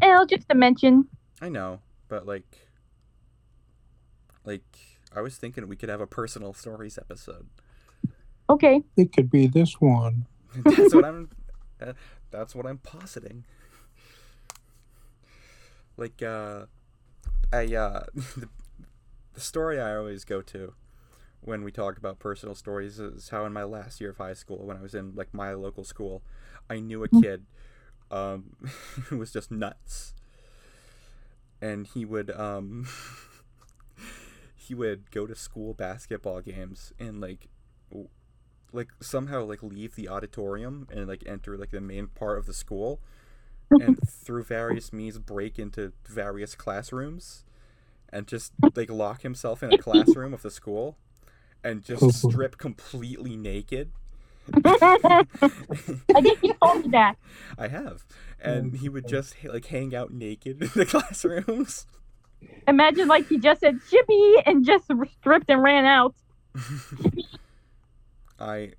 [0.00, 1.08] well, just to mention.
[1.40, 2.66] I know, but like,
[4.44, 7.48] like I was thinking we could have a personal stories episode.
[8.48, 8.82] Okay.
[8.96, 10.26] It could be this one.
[10.56, 11.30] that's what I'm.
[11.80, 11.92] Uh,
[12.30, 13.44] that's what I'm positing.
[15.96, 16.66] Like, uh,
[17.52, 18.48] I uh, the,
[19.34, 20.74] the story I always go to
[21.40, 24.64] when we talk about personal stories is how in my last year of high school,
[24.64, 26.22] when I was in like my local school,
[26.70, 27.46] I knew a kid,
[28.10, 28.56] um,
[29.06, 30.14] who was just nuts,
[31.60, 32.86] and he would um.
[34.72, 37.48] He would go to school basketball games and like
[37.90, 38.08] w-
[38.72, 42.54] like somehow like leave the auditorium and like enter like the main part of the
[42.54, 42.98] school
[43.70, 47.44] and through various means break into various classrooms
[48.10, 50.96] and just like lock himself in a classroom of the school
[51.62, 53.92] and just strip completely naked.
[54.64, 55.26] I
[56.22, 57.16] think you told me that.
[57.58, 58.06] i have.
[58.40, 61.86] And he would just like hang out naked in the classrooms
[62.68, 66.14] Imagine like he just said shimmy and just stripped and ran out.
[68.38, 68.72] I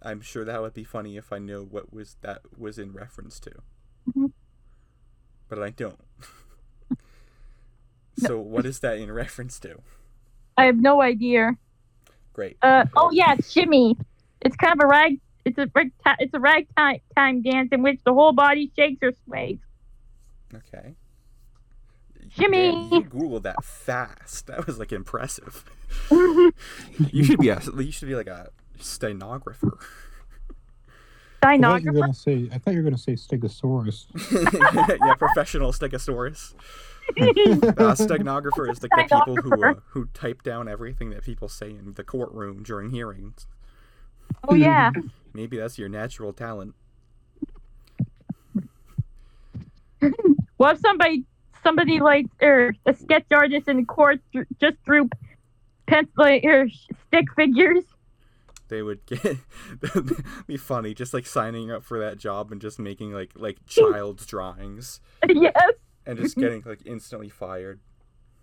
[0.00, 3.38] I'm sure that would be funny if I knew what was that was in reference
[3.40, 3.50] to.
[4.10, 4.32] Mhm.
[5.48, 6.00] But I don't.
[8.18, 9.80] so what is that in reference to?
[10.56, 11.56] I have no idea.
[12.32, 12.56] Great.
[12.62, 13.96] Uh oh yeah, it's shimmy.
[14.40, 15.20] It's kind of a rag.
[15.44, 15.92] It's a rag.
[16.18, 19.58] It's a ragtime time dance in which the whole body shakes or sways.
[20.54, 20.94] Okay.
[22.36, 22.72] Shimmy.
[22.72, 24.46] Man, you googled that fast.
[24.46, 25.64] That was like impressive.
[27.10, 29.78] You should be a you should be like a stenographer.
[31.42, 32.00] I thought you were Stenographer.
[32.00, 32.48] gonna say.
[32.52, 34.06] I thought you were gonna say Stegosaurus.
[35.04, 36.54] yeah, professional stegosaurus.
[37.78, 41.70] Uh, stenographer is like the people who uh, who type down everything that people say
[41.70, 43.46] in the courtroom during hearings.
[44.48, 44.92] Oh yeah.
[45.34, 46.74] Maybe that's your natural talent.
[50.56, 51.24] What if somebody,
[51.62, 54.20] somebody like or a sketch artist in court
[54.60, 55.08] just drew
[55.86, 56.68] pencil or
[57.08, 57.84] stick figures?
[58.68, 59.38] They would get
[60.46, 64.26] be funny, just like signing up for that job and just making like like child's
[64.26, 65.54] drawings yes.
[66.06, 67.80] and just getting like instantly fired.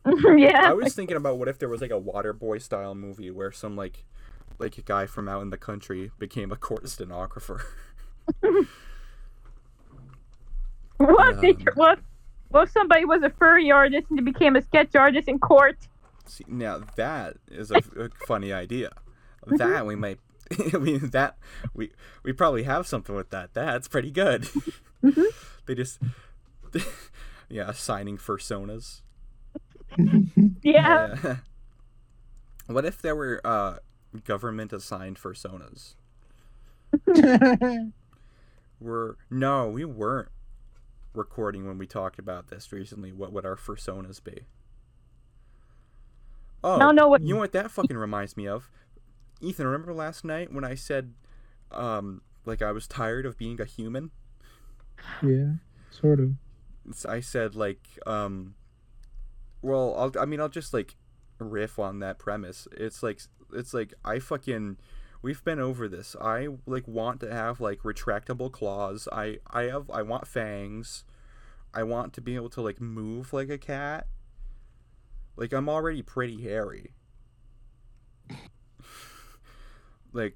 [0.38, 0.70] yeah.
[0.70, 3.52] I was thinking about what if there was like a water boy style movie where
[3.52, 4.06] some like
[4.60, 7.62] like a guy from out in the country became a court stenographer.
[11.00, 12.00] What Um, what,
[12.50, 15.78] if- what if somebody was a furry artist and became a sketch artist in court?
[16.26, 18.92] See, now that is a, a funny idea.
[19.48, 20.20] That we might
[20.74, 21.38] I mean that
[21.74, 21.92] we
[22.24, 23.54] we probably have something with that.
[23.54, 24.44] That's pretty good.
[25.02, 25.28] Mhm.
[25.66, 25.98] they just
[27.48, 29.00] yeah, assigning personas.
[29.98, 31.16] Yeah.
[31.24, 31.36] Yeah.
[32.68, 33.78] what if there were uh
[34.26, 35.96] government assigned personas?
[38.80, 40.30] We're no, we weren't
[41.14, 43.12] recording when we talked about this recently.
[43.12, 44.46] What would our personas be?
[46.64, 47.22] Oh, I don't know what.
[47.22, 48.70] you know what that fucking reminds me of?
[49.42, 51.14] Ethan, remember last night when I said,
[51.72, 54.12] um, like I was tired of being a human?
[55.24, 55.54] yeah,
[55.90, 56.32] sort of.
[57.08, 58.56] I said like, um,
[59.62, 60.96] well, I'll, I mean, I'll just like
[61.40, 62.68] riff on that premise.
[62.76, 63.22] It's like,
[63.54, 64.78] it's like I fucking,
[65.22, 66.16] we've been over this.
[66.20, 69.08] I like want to have like retractable claws.
[69.12, 71.04] I, I have, I want fangs.
[71.74, 74.08] I want to be able to like move like a cat.
[75.36, 76.94] Like I'm already pretty hairy.
[80.12, 80.36] like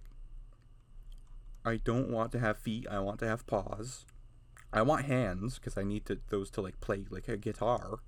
[1.66, 2.86] I don't want to have feet.
[2.90, 4.06] I want to have paws.
[4.72, 8.00] I want hands because I need to those to like play like a guitar,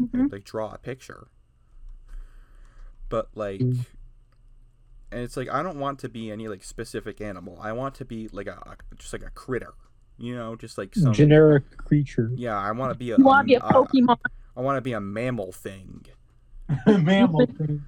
[0.00, 0.14] Mhm.
[0.14, 1.28] and, like draw a picture.
[3.08, 3.86] But like, Mm.
[5.12, 7.58] And it's like I don't want to be any like specific animal.
[7.60, 9.74] I want to be like a a- just like a critter,
[10.18, 11.12] you know, just like some.
[11.12, 12.30] Generic creature.
[12.34, 13.16] yeah, I want to be a.
[13.18, 14.18] You want to be a uh, Pokemon,
[14.56, 16.04] I want to be a mammal thing.
[16.86, 17.82] Mammal thing.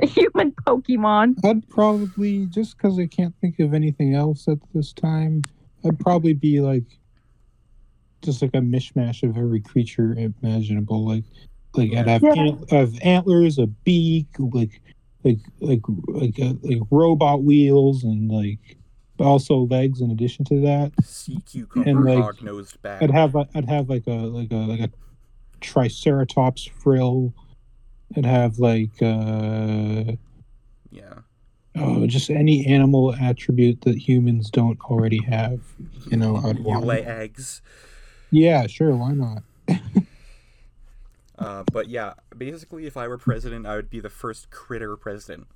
[0.00, 1.34] a human Pokemon.
[1.44, 5.42] I'd probably just because I can't think of anything else at this time.
[5.84, 6.84] I'd probably be like
[8.22, 11.04] just like a mishmash of every creature imaginable.
[11.06, 11.24] Like
[11.74, 12.34] like I'd have, Yeah.
[12.34, 14.80] ant- have antlers, a beak, like
[15.24, 18.58] like like like uh, like robot wheels, and like
[19.18, 20.00] also legs.
[20.00, 23.02] In addition to that, Sea cucumber, And, like, nosed bat.
[23.02, 24.90] I'd have a, I'd have like a like a like a
[25.60, 27.34] triceratops frill.
[28.16, 30.12] I'd have like uh
[30.90, 31.14] yeah.
[31.76, 35.60] Oh, just any animal attribute that humans don't already have.
[36.10, 36.84] You know, I'd You want.
[36.84, 37.62] lay eggs.
[38.32, 38.94] Yeah, sure.
[38.96, 39.42] Why not?
[41.40, 45.48] Uh, but yeah, basically, if I were president, I would be the first critter president.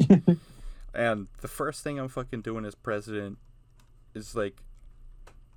[0.94, 3.38] and the first thing I'm fucking doing as president
[4.14, 4.56] is like,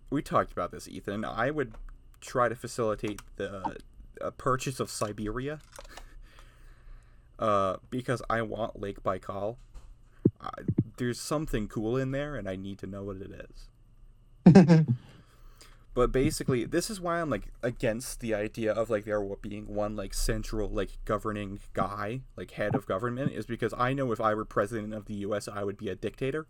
[0.09, 1.23] we talked about this, Ethan.
[1.23, 1.73] I would
[2.19, 3.77] try to facilitate the
[4.21, 5.59] uh, purchase of Siberia.
[7.39, 9.57] Uh, because I want Lake Baikal.
[10.41, 10.49] I,
[10.97, 13.47] there's something cool in there, and I need to know what it
[14.55, 14.85] is.
[15.97, 19.95] But basically, this is why I'm like against the idea of like there being one
[19.95, 24.35] like central like governing guy, like head of government, is because I know if I
[24.35, 26.45] were president of the U.S., I would be a dictator.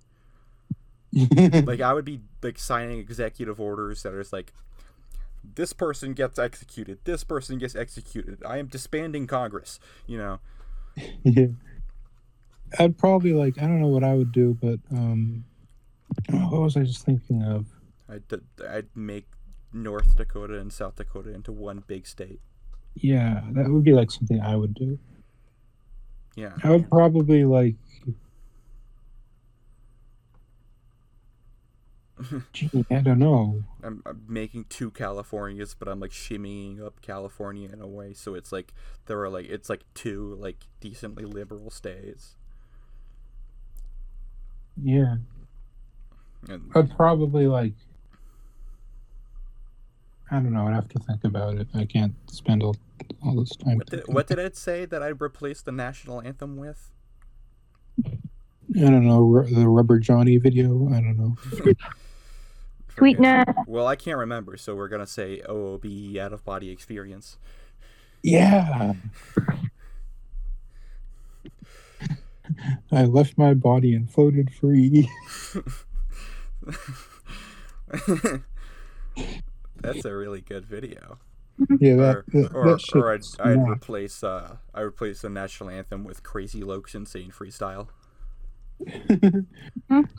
[1.14, 4.52] Like I would be like signing executive orders that are just like,
[5.56, 8.44] this person gets executed, this person gets executed.
[8.46, 9.80] I am disbanding Congress.
[10.08, 10.40] You know,
[11.24, 11.48] yeah.
[12.78, 15.46] I'd probably like I don't know what I would do, but um,
[16.32, 17.66] what was I just thinking of?
[18.10, 18.24] I'd
[18.70, 19.26] I'd make
[19.84, 22.42] North Dakota and South Dakota into one big state.
[22.96, 25.00] Yeah, that would be like something I would do.
[26.36, 26.54] Yeah.
[26.64, 27.76] I would probably like.
[32.54, 33.64] Gee, I don't know.
[33.84, 38.34] I'm, I'm making two Californias, but I'm like shimmying up California in a way, so
[38.34, 38.74] it's like
[39.06, 42.36] there are like it's like two like decently liberal states.
[44.82, 45.18] Yeah,
[46.48, 47.74] And I'd probably like.
[50.30, 50.68] I don't know.
[50.68, 51.68] I'd have to think about it.
[51.74, 52.76] I can't spend all,
[53.26, 53.78] all this time.
[53.78, 54.16] what did, thinking.
[54.16, 56.92] what did it say that I'd replace the national anthem with?
[58.06, 58.10] I
[58.76, 59.22] don't know.
[59.22, 60.88] Ru- The Rubber Johnny video.
[60.90, 61.36] I don't know.
[61.58, 61.78] Forget.
[62.98, 63.46] Sweetness.
[63.68, 67.38] Well, I can't remember, so we're gonna say oh, OOB out of body experience.
[68.24, 68.94] Yeah.
[72.92, 75.08] I left my body and floated free.
[79.82, 81.20] That's a really good video.
[81.80, 85.30] Yeah, that, or that, or, that shit or I'd, I'd replace uh I replace the
[85.30, 87.88] national anthem with Crazy Lokes Insane Freestyle.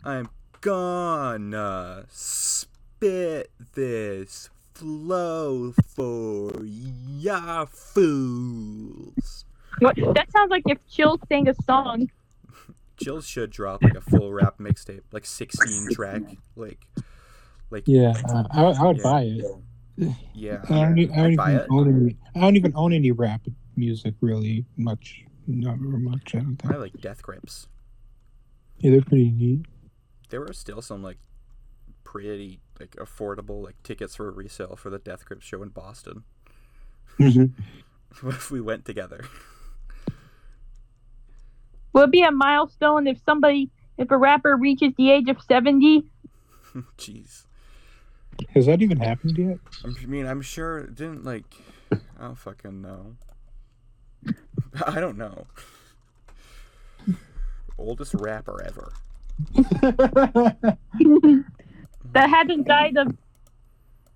[0.05, 0.29] I'm
[0.61, 9.45] gonna spit this flow for ya fools.
[9.81, 12.11] What, that sounds like if Chill sang a song.
[12.97, 16.23] Jill should drop like a full rap mixtape, like 16 track,
[16.57, 16.85] like,
[17.71, 19.03] like Yeah, uh, I, I would Yeah.
[19.03, 19.45] buy it.
[20.35, 20.61] yeah.
[20.65, 21.67] I don't, I don't I'd even it.
[21.71, 22.17] own any.
[22.35, 23.43] I don't even own any rap
[23.77, 25.25] music really much.
[25.47, 26.35] Not very much.
[26.35, 26.73] I don't think.
[26.73, 27.69] I like Death Grips.
[28.79, 29.67] Yeah, they're pretty neat.
[30.31, 31.19] There were still some like
[32.05, 36.25] pretty like affordable like tickets for resale for the Death Grips show in Boston.
[37.17, 37.35] What
[38.35, 39.25] if we went together?
[41.93, 46.05] Will it be a milestone if somebody if a rapper reaches the age of 70,
[46.99, 47.47] Jeez.
[48.55, 49.59] Has that even happened yet?
[49.85, 51.45] I'm- mean, I'm sure it didn't like.
[51.93, 53.17] I don't fucking know.
[54.87, 55.47] I don't know.
[57.79, 58.93] Oldest rapper ever.
[62.13, 63.17] that hadn't died of,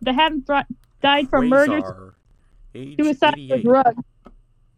[0.03, 0.65] that hadn't thri-
[1.01, 2.15] died from murder, Quasar,
[2.75, 3.65] age suicide, or 88.
[3.65, 4.05] drugs.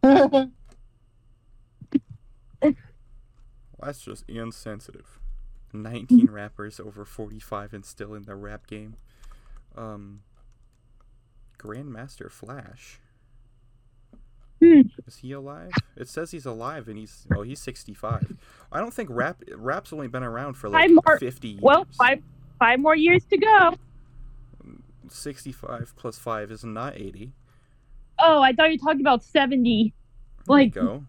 [3.81, 5.19] That's just insensitive.
[5.73, 8.95] 19 rappers over 45 and still in the rap game.
[9.75, 10.21] Um,
[11.59, 12.99] Grandmaster Flash.
[14.61, 14.81] Hmm.
[15.05, 15.71] Is he alive?
[15.97, 18.35] It says he's alive and he's oh he's 65.
[18.71, 21.61] I don't think rap rap's only been around for like Five more- 50 years.
[21.61, 22.21] Well, five
[22.59, 23.73] five more years to go.
[25.09, 27.31] 65 plus 5 is not 80.
[28.17, 29.93] Oh, I thought you were talking about 70.
[30.47, 31.05] There you Like, go.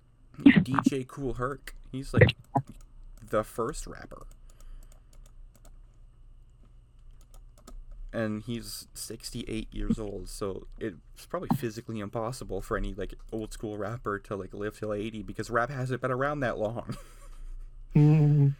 [0.42, 1.74] DJ Kool Herc.
[1.90, 2.34] He's like
[3.30, 4.26] the first rapper.
[8.12, 13.76] And he's 68 years old, so it's probably physically impossible for any like old school
[13.76, 16.96] rapper to like live till 80 because rap hasn't been around that long.
[17.96, 18.54] Mm.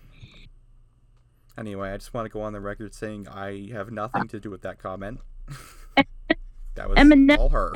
[1.58, 4.50] anyway, I just want to go on the record saying I have nothing to do
[4.50, 5.20] with that comment.
[6.74, 7.70] that was Eminem- all her.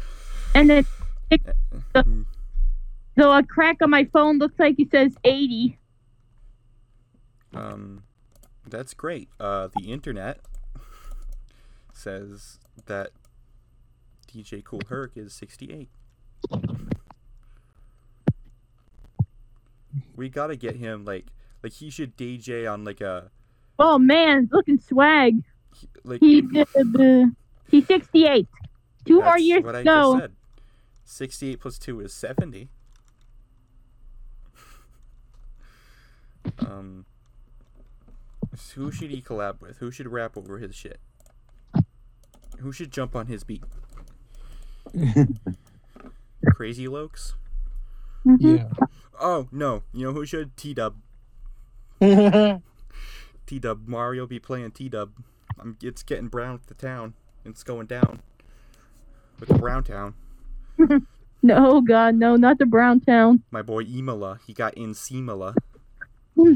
[0.54, 0.86] and then
[3.18, 5.76] so a crack on my phone looks like it says 80.
[7.54, 8.04] Um,
[8.66, 9.28] that's great.
[9.38, 10.38] Uh, the internet
[12.02, 13.10] says that
[14.26, 15.88] DJ Kool Herc is 68.
[20.16, 21.26] We gotta get him like
[21.62, 23.30] like he should DJ on like a
[23.78, 25.42] Oh man, looking swag.
[26.04, 27.24] like He uh,
[27.70, 28.48] he's 68.
[29.04, 30.12] Two more years what I go.
[30.12, 30.32] just said.
[31.04, 32.68] 68 plus 2 is 70.
[36.58, 37.06] Um
[38.74, 39.78] who should he collab with?
[39.78, 40.98] Who should rap over his shit?
[42.62, 43.62] Who should jump on his beat?
[46.54, 47.34] Crazy Lokes?
[48.26, 48.58] Mhm.
[48.58, 48.86] yeah.
[49.20, 50.56] Oh no, you know who should?
[50.56, 50.96] T Dub.
[52.00, 53.86] T Dub.
[53.86, 55.12] Mario be playing T Dub.
[55.82, 57.14] It's getting brown with the town.
[57.44, 58.20] It's going down.
[59.38, 60.14] With the Brown Town.
[61.44, 63.42] No, God, no, not the Brown Town.
[63.50, 65.56] My boy Emila, he got in Simila.
[66.36, 66.54] Hmm.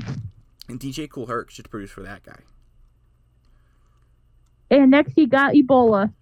[0.69, 2.39] And DJ Kool Herc should produce for that guy.
[4.71, 6.13] And next he got Ebola.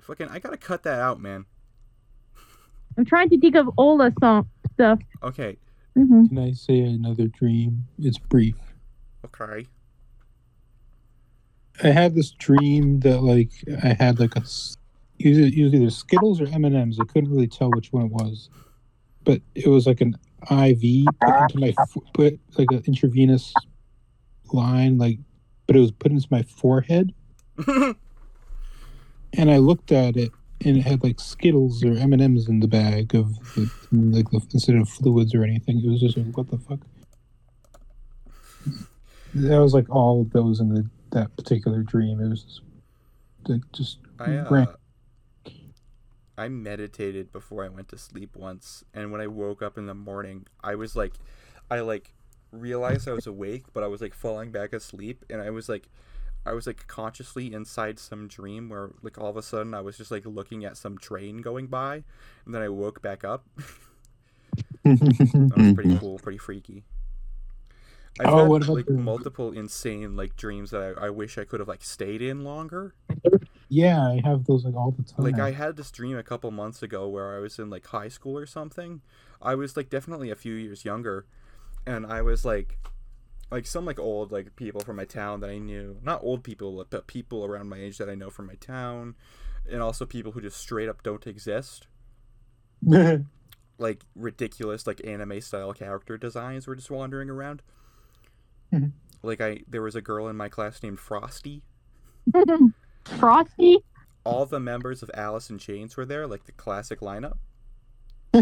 [0.00, 1.46] Fucking I gotta cut that out, man.
[2.98, 4.98] I'm trying to think of Ola song stuff.
[5.22, 5.56] Okay.
[5.94, 7.86] hmm Can I say another dream?
[7.98, 8.56] It's brief.
[9.24, 9.66] Okay.
[11.82, 13.50] I had this dream that like
[13.82, 14.42] I had like a
[15.18, 16.98] it was it was either Skittles or M and M's.
[17.00, 18.50] I couldn't really tell which one it was,
[19.24, 20.16] but it was like an
[20.50, 23.54] IV put into my f- put like an intravenous
[24.52, 25.18] line, like,
[25.66, 27.14] but it was put into my forehead,
[27.66, 30.32] and I looked at it
[30.64, 34.30] and it had like Skittles or M and M's in the bag of the, like
[34.30, 35.82] the, instead of fluids or anything.
[35.84, 36.80] It was just like what the fuck.
[39.34, 42.20] That was like all that was in the that particular dream.
[42.20, 42.60] It was just,
[43.48, 44.66] like, just I uh.
[46.38, 49.94] I meditated before I went to sleep once, and when I woke up in the
[49.94, 51.12] morning, I was like,
[51.70, 52.14] I like
[52.50, 55.88] realized I was awake, but I was like falling back asleep, and I was like,
[56.44, 59.96] I was like consciously inside some dream where like all of a sudden I was
[59.96, 62.02] just like looking at some train going by,
[62.44, 63.46] and then I woke back up.
[64.84, 66.84] That was pretty cool, pretty freaky.
[68.20, 71.44] I've Oh, had what like the- multiple insane like dreams that I, I wish I
[71.44, 72.94] could have like stayed in longer.
[73.68, 75.24] yeah, I have those like all the time.
[75.24, 78.08] Like I had this dream a couple months ago where I was in like high
[78.08, 79.00] school or something.
[79.40, 81.24] I was like definitely a few years younger,
[81.86, 82.78] and I was like,
[83.52, 85.98] like some like old like people from my town that I knew.
[86.02, 89.14] Not old people, but people around my age that I know from my town,
[89.70, 91.86] and also people who just straight up don't exist.
[93.78, 97.62] Like ridiculous like anime style character designs were just wandering around.
[98.72, 98.92] Mhm.
[99.24, 101.62] Like I, there was a girl in my class named Frosty.
[103.04, 103.78] Frosty?
[104.24, 107.38] All the members of Alice in Chains were there, like the classic lineup.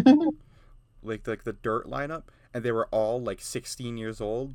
[1.03, 4.55] like like the dirt lineup and they were all like 16 years old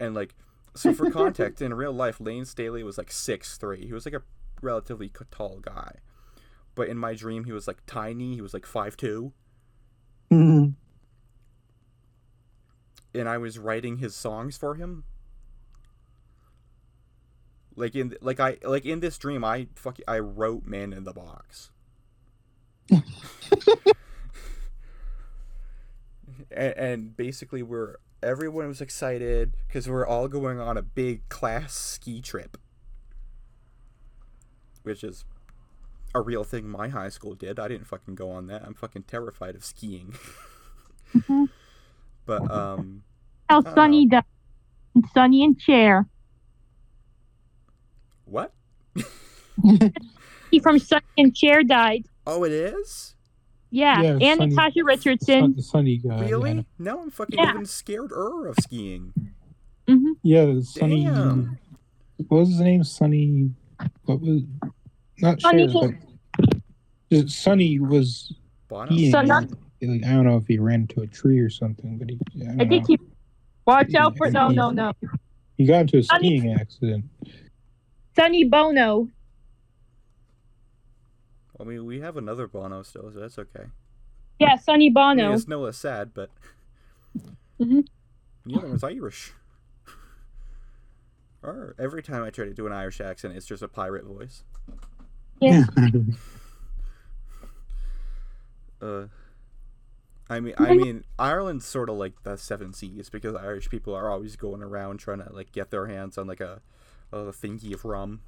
[0.00, 0.34] and like
[0.74, 3.86] so for context in real life Layne Staley was like six three.
[3.86, 4.22] he was like a
[4.62, 5.96] relatively tall guy.
[6.74, 8.34] But in my dream he was like tiny.
[8.34, 9.32] He was like 5'2
[10.30, 10.70] mm-hmm.
[13.14, 15.04] and i was writing his songs for him.
[17.76, 21.12] Like in like i like in this dream i fuck i wrote man in the
[21.12, 21.70] box.
[26.50, 31.74] And, and basically we're everyone was excited because we're all going on a big class
[31.74, 32.56] ski trip,
[34.82, 35.24] which is
[36.14, 37.58] a real thing my high school did.
[37.58, 38.62] I didn't fucking go on that.
[38.64, 40.14] I'm fucking terrified of skiing.
[41.14, 41.48] Mhm.
[42.26, 43.02] but um,
[43.48, 44.22] How Sunny does.
[45.12, 46.06] Sonny and Cher.
[48.24, 48.52] what?
[50.50, 52.04] He from Sonny and Cher died.
[52.26, 53.13] Oh, it is.
[53.74, 55.54] Yeah, Yeah, and Sunny- Natasha Richardson.
[55.56, 56.28] the sunny guy.
[56.28, 56.64] Really?
[56.78, 57.50] Now I'm fucking Yeah.
[57.50, 59.12] even scared of skiing.
[59.88, 61.04] hmm Yeah, yeah Sunny.
[61.06, 61.58] Damn.
[62.28, 62.84] What was his name?
[62.84, 63.50] Sunny.
[64.04, 64.42] What was?
[65.18, 65.98] Not Sunny Cher,
[67.10, 68.32] but Sunny was
[68.68, 68.86] Bono?
[68.92, 69.10] skiing.
[69.10, 69.50] So not-
[69.82, 72.18] I don't know if he ran into a tree or something, but he.
[72.46, 72.96] I, I think know.
[72.96, 72.98] he.
[73.66, 74.92] Watch out for no, no, no.
[75.58, 77.06] he got into a Sunny- skiing accident.
[78.14, 79.08] Sonny Bono.
[81.64, 83.64] I mean, we have another Bono still, so that's okay.
[84.38, 85.32] Yeah, I mean, Bono.
[85.32, 86.28] it's Noah sad, but
[87.58, 87.86] Mhm.
[88.44, 89.32] the other one's Irish.
[91.42, 94.44] Or every time I try to do an Irish accent, it's just a pirate voice.
[95.40, 95.64] Yeah.
[98.82, 99.06] Uh,
[100.28, 104.10] I mean, I mean, Ireland's sort of like the Seven Seas because Irish people are
[104.10, 106.60] always going around trying to like get their hands on like a
[107.12, 108.20] a thingy of rum,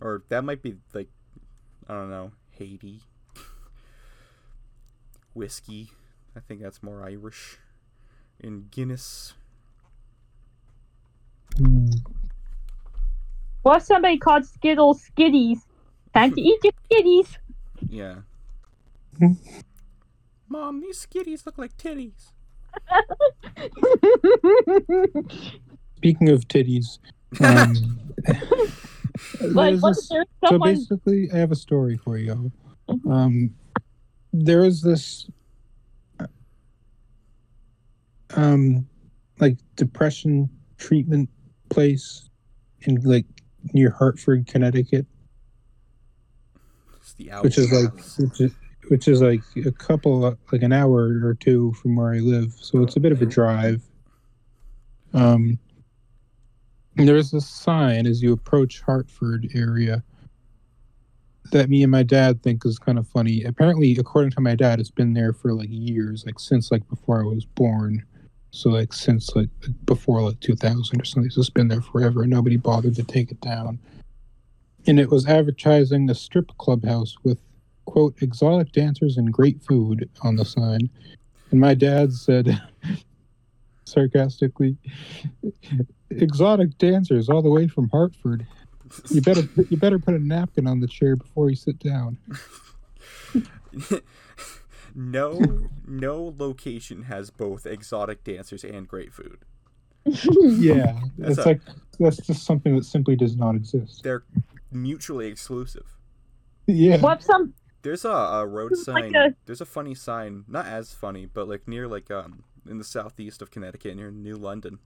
[0.00, 1.08] or that might be like
[1.88, 3.00] I don't know Haiti
[5.34, 5.90] whiskey.
[6.36, 7.58] I think that's more Irish.
[8.40, 9.34] In Guinness.
[13.62, 15.60] What if somebody called Skittles Skitties?
[16.12, 17.36] Time to eat your Skitties.
[17.88, 18.16] yeah.
[20.48, 22.32] Mom, these skitties look like titties.
[25.96, 26.98] Speaking of titties,
[27.40, 27.74] um,
[29.40, 32.50] like, there's what this- if so basically, I have a story for you.
[32.88, 33.10] Mhm.
[33.10, 33.54] Um,
[34.32, 35.30] there is this,
[38.36, 38.86] um,
[39.40, 40.48] like depression
[40.78, 41.28] treatment
[41.70, 42.28] place
[42.82, 43.26] in like
[43.72, 45.06] near Hartford, Connecticut,
[46.96, 48.52] It's the which is like which is,
[48.88, 52.82] which is like a couple like an hour or two from where I live, so
[52.82, 53.82] it's a bit of a drive.
[55.12, 55.58] Um, and
[56.96, 60.02] there's a sign as you approach Hartford area
[61.50, 63.44] that me and my dad think is kind of funny.
[63.44, 67.20] Apparently, according to my dad, it's been there for like years, like since like before
[67.20, 68.04] I was born.
[68.50, 69.48] So like since like
[69.84, 71.30] before like 2000 or something.
[71.30, 72.22] So it's been there forever.
[72.22, 73.78] and Nobody bothered to take it down.
[74.86, 77.38] And it was advertising a strip clubhouse with
[77.86, 80.88] quote exotic dancers and great food on the sign.
[81.50, 82.60] And my dad said
[83.84, 84.76] sarcastically,
[86.10, 88.46] exotic dancers all the way from Hartford.
[89.10, 92.16] You better you better put a napkin on the chair before you sit down.
[94.94, 95.40] no,
[95.86, 99.38] no location has both exotic dancers and great food.
[100.40, 101.60] Yeah, That's it's a- like
[101.98, 104.02] that's just something that simply does not exist.
[104.02, 104.24] They're
[104.70, 105.86] mutually exclusive.
[106.66, 107.54] Yeah, what some?
[107.82, 109.14] There's a, a road It's like sign.
[109.16, 112.84] a- There's a funny sign, not as funny, but like near like um in the
[112.84, 114.78] southeast of Connecticut, near New London.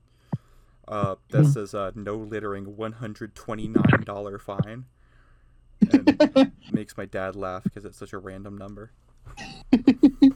[0.87, 1.51] Uh, that Hmm.
[1.51, 4.85] says uh, no littering, one hundred twenty nine dollar fine.
[5.87, 6.19] And
[6.71, 8.91] makes my dad laugh because it's such a random number.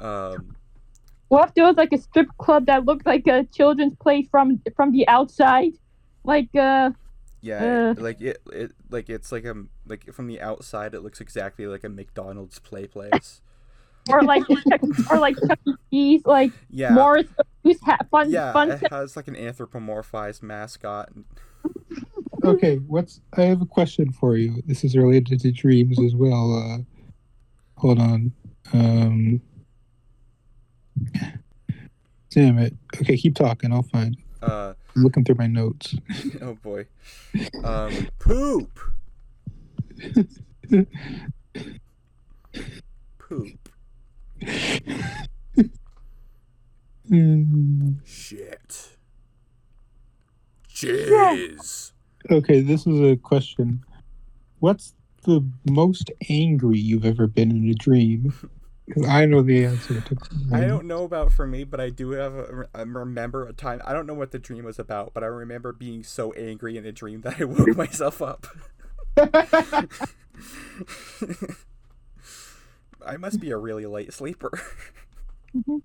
[0.00, 0.56] Um,
[1.28, 4.62] What if there was like a strip club that looked like a children's play from
[4.76, 5.72] from the outside,
[6.24, 6.90] like uh,
[7.40, 7.94] yeah, Uh.
[7.96, 9.54] like it, it, like it's like a
[9.86, 13.40] like from the outside, it looks exactly like a McDonald's play place.
[14.10, 14.44] or like
[15.10, 15.72] or like Chuck E.
[15.90, 17.26] Cheese, like Yeah, Morris
[17.62, 18.70] who's ha- fun yeah, fun.
[18.70, 21.10] it has like an anthropomorphized mascot.
[22.44, 22.76] okay.
[22.76, 24.62] What's I have a question for you.
[24.66, 26.54] This is related to dreams as well.
[26.54, 28.32] Uh, hold on.
[28.72, 29.40] Um,
[32.30, 32.74] damn it.
[33.00, 33.72] Okay, keep talking.
[33.72, 34.16] I'll find.
[34.42, 35.94] Uh, I'm looking through my notes.
[36.42, 36.86] oh boy,
[37.64, 38.78] um, poop,
[43.18, 43.68] poop,
[48.04, 48.96] shit,
[50.68, 51.92] jizz.
[52.30, 53.84] Okay, this is a question.
[54.58, 54.94] What's
[55.24, 58.32] the most angry you've ever been in a dream?
[59.08, 60.16] I know the answer to.
[60.52, 63.80] I don't know about for me, but I do have a, I remember a time.
[63.84, 66.86] I don't know what the dream was about, but I remember being so angry in
[66.86, 68.46] a dream that I woke myself up.
[73.06, 74.50] I must be a really late sleeper.
[75.56, 75.80] Mhm.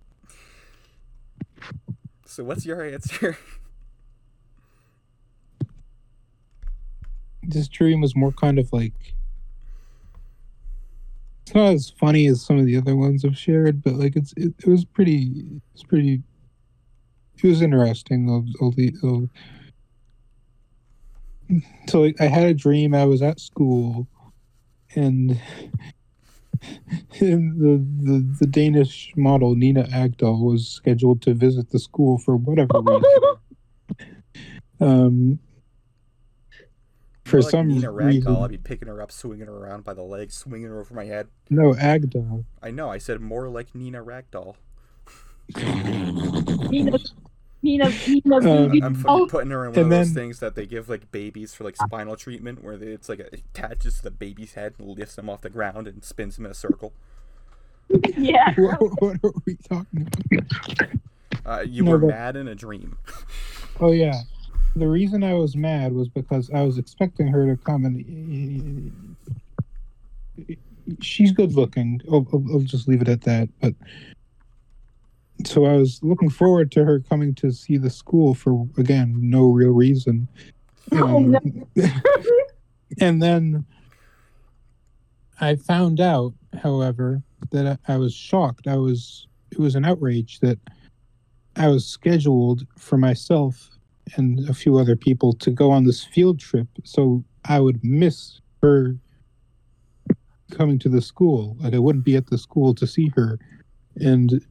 [2.26, 3.38] So what's your answer?
[7.44, 8.94] this dream was more kind of like
[11.42, 14.34] it's not as funny as some of the other ones I've shared, but like it's
[14.38, 16.22] it, it was pretty it's pretty
[17.44, 18.30] it was interesting.
[18.30, 18.74] I'll, I'll,
[19.04, 19.30] I'll,
[21.88, 22.94] so like, I had a dream.
[22.94, 24.08] I was at school,
[24.96, 25.40] and,
[27.20, 32.36] and the, the the Danish model Nina Agdal was scheduled to visit the school for
[32.36, 33.04] whatever reason.
[34.80, 35.40] um,
[37.26, 39.84] for More like some Nina reason, Ragdoll, I'd be picking her up, swinging her around
[39.86, 41.28] by the legs, swinging her over my head.
[41.50, 42.46] no Agdal.
[42.62, 42.90] I know.
[42.90, 44.56] I said more like Nina Ragdoll.
[46.70, 46.98] Nina,
[47.64, 50.24] Nina, Nina, Um, Nina- I'm fucking oh, putting her in one And of those then-
[50.24, 53.44] things that they give like babies for like spinal treatment, where they, it's like it
[53.54, 56.52] attaches to the baby's head and lifts them off the ground and spins them in
[56.52, 56.94] a circle.
[58.18, 58.54] yeah.
[58.58, 60.90] what, what are we talking about?
[61.46, 62.98] Uh, you No, were but- mad in a dream.
[63.80, 64.22] Oh yeah,
[64.76, 69.16] the reason I was mad was because I was expecting her to come and
[71.02, 72.02] she's good looking.
[72.12, 73.50] I'll, I'll, I'll just leave it at that.
[73.60, 73.74] But
[75.48, 79.46] so I was looking forward to her coming to see the school for again no
[79.52, 80.28] real reason.
[80.92, 81.32] Oh, Um,
[81.76, 81.88] no.
[83.00, 83.66] and then
[85.40, 87.22] I found out, however,
[87.52, 88.68] that I, I was shocked.
[88.68, 90.60] I was it was an outrage that
[91.56, 93.70] I was scheduled for myself
[94.16, 98.40] and a few other people to go on this field trip, so I would miss
[98.62, 98.96] her
[100.52, 101.56] coming to the school.
[101.60, 103.40] Like I wouldn't be at the school to see her,
[103.96, 104.46] and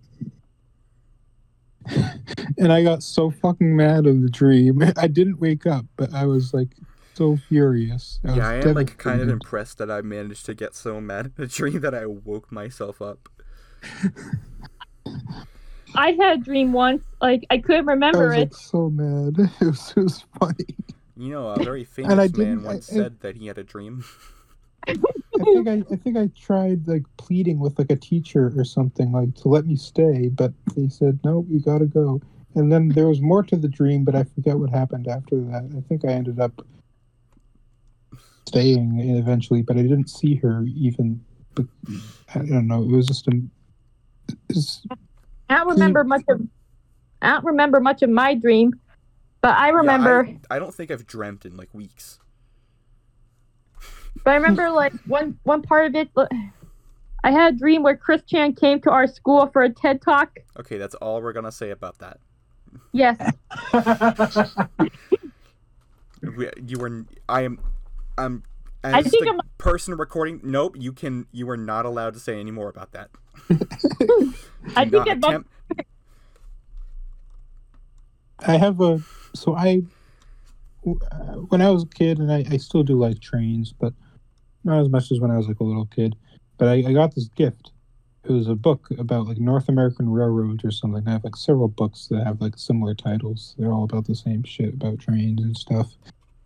[2.58, 4.82] and I got so fucking mad in the dream.
[4.96, 6.68] I didn't wake up, but I was like
[7.14, 8.20] so furious.
[8.24, 11.00] I Yeah, was I am like kind of impressed that I managed to get so
[11.00, 13.28] mad in a dream that I woke myself up.
[15.94, 17.02] I had a dream once.
[17.20, 18.38] Like I couldn't I remember was it.
[18.40, 19.36] like so mad.
[19.60, 20.76] It was, it was funny.
[21.16, 24.04] You know, a very famous man once I- I- said that he had a dream.
[25.50, 29.12] I think I, I think I tried like pleading with like a teacher or something
[29.12, 32.20] like to let me stay, but they said no, you gotta go.
[32.54, 35.70] And then there was more to the dream, but I forget what happened after that.
[35.76, 36.64] I think I ended up
[38.46, 41.24] staying eventually, but I didn't see her even.
[41.54, 41.66] But
[42.34, 42.82] I don't know.
[42.82, 43.40] It was just a.
[44.48, 44.82] It's,
[45.48, 46.40] I don't remember much of.
[47.22, 48.72] I don't remember much of my dream,
[49.40, 50.24] but I remember.
[50.26, 52.18] Yeah, I, I don't think I've dreamt in like weeks.
[54.24, 56.10] But I remember like one one part of it.
[57.22, 60.38] I had a dream where Chris Chan came to our school for a TED talk.
[60.58, 62.18] Okay, that's all we're gonna say about that.
[62.92, 63.16] Yes,
[66.22, 67.06] We, you were.
[67.28, 67.58] I am.
[68.18, 68.42] I'm.
[68.84, 70.76] I think the I'm- person recording, nope.
[70.78, 71.26] You can.
[71.32, 73.10] You are not allowed to say any more about that.
[74.76, 75.50] I think not I attempt-
[78.40, 79.00] I have a
[79.34, 79.82] so I
[80.86, 83.92] Uh, when I was a kid, and I, I still do like trains, but
[84.64, 86.16] not as much as when I was like a little kid.
[86.58, 87.72] But I, I got this gift.
[88.24, 91.06] It was a book about like North American railroads or something.
[91.06, 93.54] I have like several books that have like similar titles.
[93.58, 95.96] They're all about the same shit about trains and stuff.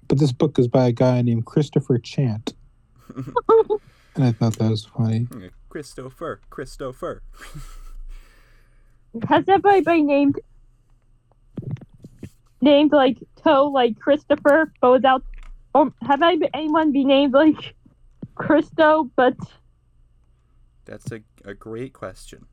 [0.07, 2.53] But this book is by a guy named Christopher Chant,
[3.17, 5.27] and I thought that was funny.
[5.69, 6.41] Christopher.
[6.51, 7.23] Christopher.
[9.29, 10.41] Has everybody been named
[12.65, 15.23] named like Toe like Christopher, but without?
[15.75, 17.75] Or have I anyone be named like
[18.35, 19.37] Christo, but
[20.85, 22.47] That's a, a great question.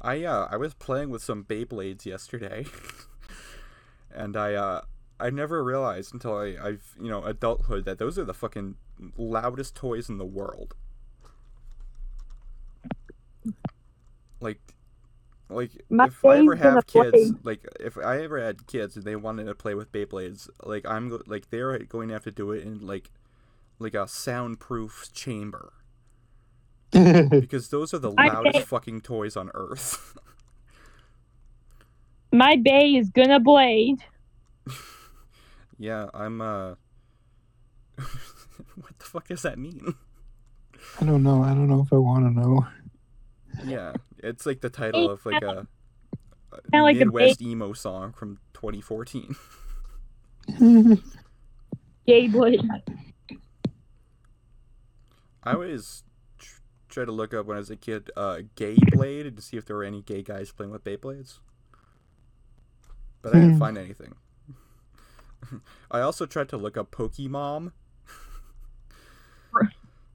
[0.00, 2.64] I uh I was playing with some Beyblades yesterday,
[4.14, 4.80] and I uh
[5.20, 8.76] I never realized until I I've you know adulthood that those are the fucking
[9.16, 10.74] loudest toys in the world.
[14.40, 14.60] Like,
[15.50, 17.34] like My if I ever have kids, Blade.
[17.44, 21.18] like if I ever had kids and they wanted to play with Beyblades, like I'm
[21.26, 23.10] like they're going to have to do it in like
[23.78, 25.72] like a soundproof chamber
[26.92, 30.16] because those are the I loudest think- fucking toys on earth.
[32.32, 33.98] my bay is gonna blade.
[35.78, 36.74] yeah, I'm uh
[37.96, 39.94] What the fuck does that mean?
[41.00, 41.42] I don't know.
[41.42, 42.66] I don't know if I want to know.
[43.64, 43.92] Yeah,
[44.22, 45.66] it's like the title of like a,
[46.52, 49.36] a Kinda like a Midwest emo song from 2014.
[52.06, 52.62] Gay blade.
[55.44, 56.04] I always
[56.38, 59.56] tr- try to look up when I was a kid uh gay blade to see
[59.56, 61.38] if there were any gay guys playing with Beyblades.
[63.22, 63.58] But I didn't Hmm.
[63.58, 64.14] find anything.
[65.90, 67.72] I also tried to look up Pokemon.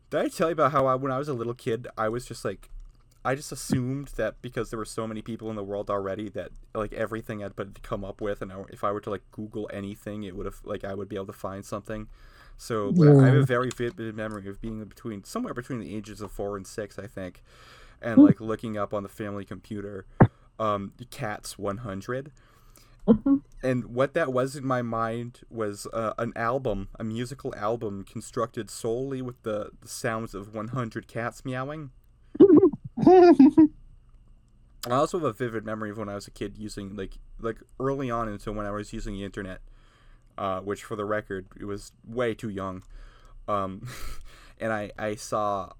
[0.09, 2.25] Did I tell you about how I, when I was a little kid, I was
[2.25, 2.69] just like,
[3.25, 6.51] I just assumed that because there were so many people in the world already that
[6.75, 9.69] like everything I'd put come up with, and I, if I were to like Google
[9.73, 12.07] anything, it would have like I would be able to find something.
[12.57, 16.21] So but I have a very vivid memory of being between somewhere between the ages
[16.21, 17.41] of four and six, I think,
[18.01, 20.05] and like looking up on the family computer,
[20.59, 22.31] um, Cats 100,
[23.61, 28.69] and what that was in my mind was uh, an album, a musical album constructed
[28.69, 31.91] solely with the, the sounds of 100 cats meowing.
[34.85, 37.57] I also have a vivid memory of when I was a kid using like like
[37.79, 39.61] early on into when I was using the internet,
[40.37, 42.83] uh, which for the record it was way too young,
[43.47, 43.87] um,
[44.59, 45.71] and I I saw,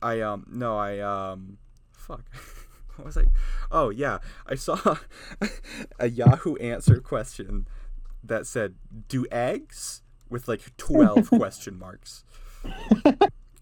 [0.00, 1.58] I um no I um
[1.92, 2.24] fuck.
[2.96, 3.24] What was I?
[3.72, 4.98] Oh yeah, I saw
[5.98, 7.66] a Yahoo answer question
[8.22, 8.76] that said,
[9.08, 12.24] "Do eggs?" with like twelve question marks.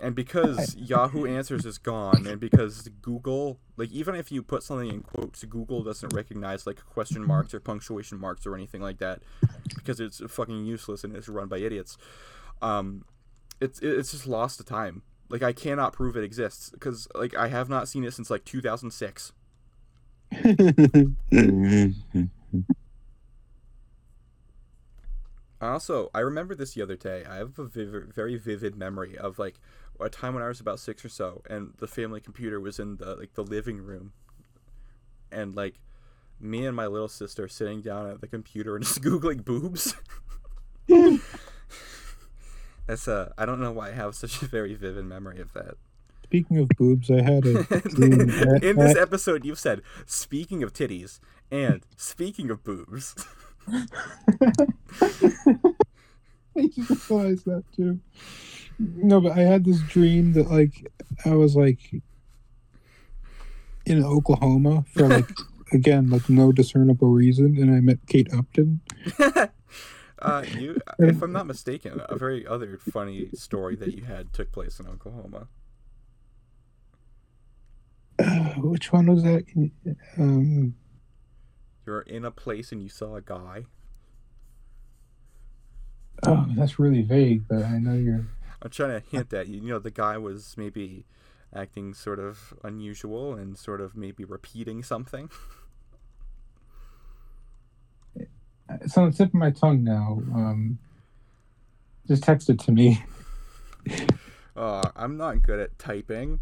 [0.02, 4.90] And because Yahoo Answers is gone, and because Google, like even if you put something
[4.90, 9.22] in quotes, Google doesn't recognize like question marks or punctuation marks or anything like that,
[9.76, 11.96] because it's fucking useless and it's run by idiots.
[12.60, 13.04] Um,
[13.60, 15.02] it's it's just lost to time.
[15.28, 18.44] Like I cannot prove it exists because like I have not seen it since like
[18.44, 19.32] 2006.
[25.62, 27.24] Also, I remember this the other day.
[27.24, 29.60] I have a vivid, very vivid memory of like
[30.00, 32.96] a time when I was about six or so, and the family computer was in
[32.96, 34.12] the like the living room,
[35.30, 35.74] and like
[36.40, 39.94] me and my little sister sitting down at the computer and just googling boobs.
[42.86, 45.74] That's uh, I don't know why I have such a very vivid memory of that.
[46.24, 48.30] Speaking of boobs, I had a dream.
[48.62, 51.20] In this episode, you've said speaking of titties
[51.50, 53.14] and speaking of boobs.
[53.68, 53.86] I
[56.74, 58.00] just realized that too.
[58.82, 60.90] No, but I had this dream that like
[61.24, 62.02] I was like
[63.86, 65.30] in Oklahoma for like
[65.72, 68.80] again like no discernible reason, and I met Kate Upton.
[70.18, 74.50] uh, you, if I'm not mistaken, a very other funny story that you had took
[74.50, 75.48] place in Oklahoma.
[78.18, 79.44] Uh, which one was that?
[80.18, 80.74] Um,
[81.86, 83.64] You're in a place and you saw a guy.
[86.26, 88.26] oh, that's really vague, but I know you're.
[88.62, 89.60] I'm trying to hint at you.
[89.60, 91.04] You know, the guy was maybe
[91.54, 95.28] acting sort of unusual and sort of maybe repeating something.
[98.80, 100.22] It's on the tip of my tongue now.
[100.32, 100.78] Um,
[102.06, 103.04] just text it to me.
[104.56, 106.40] Uh, I'm not good at typing.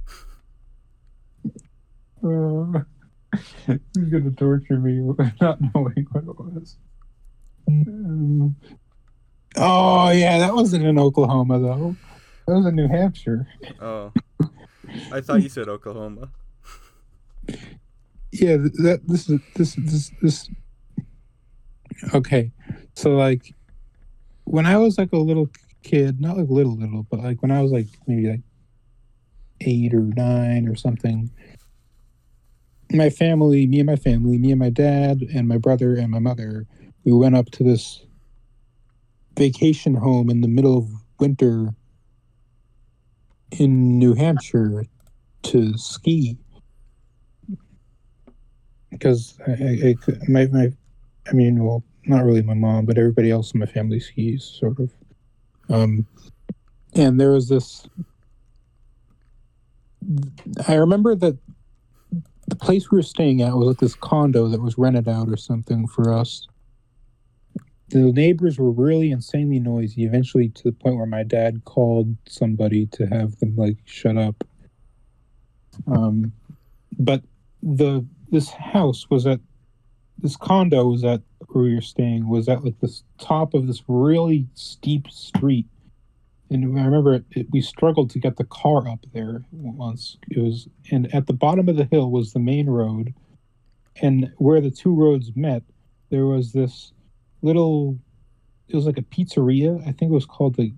[2.23, 2.81] Uh,
[3.67, 5.01] he's gonna torture me
[5.41, 6.77] not knowing what it was.
[7.67, 8.57] Um,
[9.57, 11.97] oh yeah, that wasn't in Oklahoma though.
[12.51, 13.47] That was in New Hampshire.
[13.81, 14.13] Oh,
[15.13, 16.31] I thought you said Oklahoma.
[18.33, 20.51] Yeah, that this is this this this.
[22.13, 22.51] Okay,
[22.97, 23.55] so like,
[24.47, 25.49] when I was like a little
[25.85, 28.43] kid, not like little little, but like when I was like maybe like
[29.61, 31.31] eight or nine or something.
[32.91, 36.19] My family, me and my family, me and my dad and my brother and my
[36.19, 36.67] mother,
[37.05, 38.05] we went up to this
[39.39, 40.91] vacation home in the middle of
[41.21, 41.77] winter
[43.53, 44.85] in New Hampshire
[45.43, 46.37] to ski.
[48.91, 49.95] Because I, I,
[50.29, 50.73] my, my
[51.29, 54.79] I mean well not really my mom but everybody else in my family skis sort
[54.79, 54.93] of.
[55.69, 56.07] Um
[56.95, 57.87] and there was this
[60.67, 61.39] I remember that
[62.49, 65.37] the place we were staying at was like this condo that was rented out or
[65.37, 66.49] something for us
[67.91, 72.87] the neighbors were really insanely noisy eventually to the point where my dad called somebody
[72.87, 74.45] to have them like shut up.
[75.87, 76.33] Um
[76.99, 77.23] but
[77.63, 79.41] the this house was at
[80.19, 83.83] this condo was at where we were staying was at like this top of this
[83.89, 85.67] really steep street.
[86.49, 90.17] And i remember it, it, we struggled to get the car up there once.
[90.31, 93.15] It was and at the bottom of the hill was the main road.
[94.01, 95.65] And where the two roads met
[96.11, 96.93] there was this
[97.43, 97.99] little
[98.69, 100.73] it was like a pizzeria i think it was called the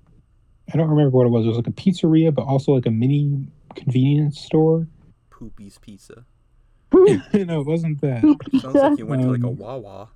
[0.73, 2.91] i don't remember what it was it was like a pizzeria but also like a
[2.91, 4.87] mini convenience store
[5.43, 6.25] Poopy's Pizza.
[6.93, 8.23] no, it wasn't that.
[8.61, 10.09] Sounds like you went to like a Um, Wawa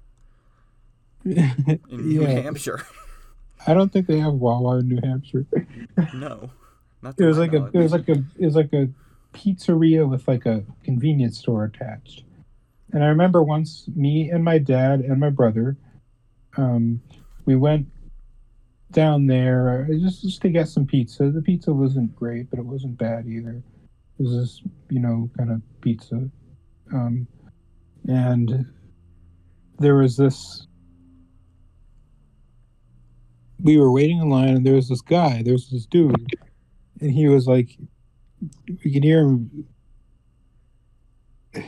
[1.25, 2.83] in New Hampshire.
[3.67, 5.47] I don't think they have Wawa in New Hampshire.
[6.15, 6.51] no,
[7.03, 8.89] not It was my like a, it was like a, it was like a
[9.35, 12.23] pizzeria with like a convenience store attached.
[12.93, 15.77] And I remember once me and my dad and my brother,
[16.57, 17.01] um,
[17.45, 17.87] we went
[18.93, 21.31] down there uh, just just to get some pizza.
[21.31, 23.63] The pizza wasn't great, but it wasn't bad either.
[24.19, 26.29] It was this, you know, kind of pizza.
[26.93, 27.27] Um,
[28.09, 28.67] and
[29.79, 30.67] there was this
[33.63, 36.15] we were waiting in line, and there was this guy, there was this dude,
[37.01, 37.77] and he was like,
[38.85, 39.67] we could hear him.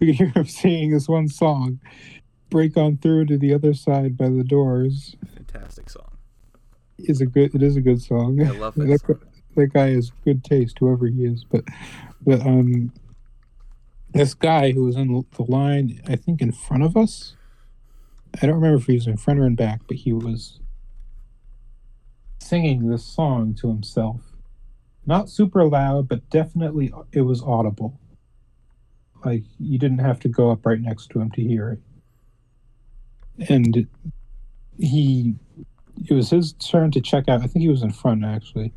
[0.00, 1.80] We could hear him singing this one song,
[2.50, 5.16] "Break on Through to the Other Side" by the Doors.
[5.34, 6.16] Fantastic song.
[6.98, 7.54] Is a good.
[7.54, 8.40] It is a good song.
[8.44, 9.20] I love that that, song.
[9.56, 11.44] that guy has good taste, whoever he is.
[11.44, 11.64] But,
[12.20, 12.92] but um,
[14.12, 17.34] this guy who was in the line, I think in front of us.
[18.40, 20.60] I don't remember if he was in front or in back, but he was
[22.40, 24.20] singing this song to himself.
[25.06, 27.98] Not super loud, but definitely it was audible.
[29.24, 31.80] Like you didn't have to go up right next to him to hear it.
[33.48, 33.86] And
[34.78, 35.34] he
[36.08, 37.42] it was his turn to check out.
[37.42, 38.72] I think he was in front actually.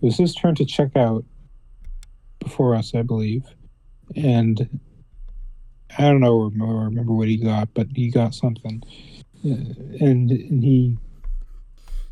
[0.00, 1.24] It was his turn to check out
[2.40, 3.44] before us, I believe.
[4.16, 4.80] And
[5.96, 8.82] I don't know or remember what he got, but he got something.
[9.44, 10.98] Uh, and and he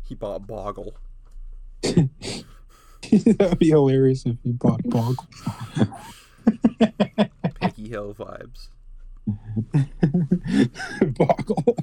[0.07, 0.95] He bought Boggle.
[1.81, 5.27] that would be hilarious if he bought Boggle.
[7.59, 8.69] Peggy Hill vibes.
[11.01, 11.77] Boggle.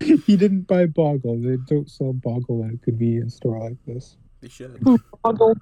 [0.00, 1.40] he didn't buy Boggle.
[1.40, 4.16] They don't sell Boggle at a convenience store like this.
[4.40, 4.80] They should.
[5.22, 5.56] Boggle.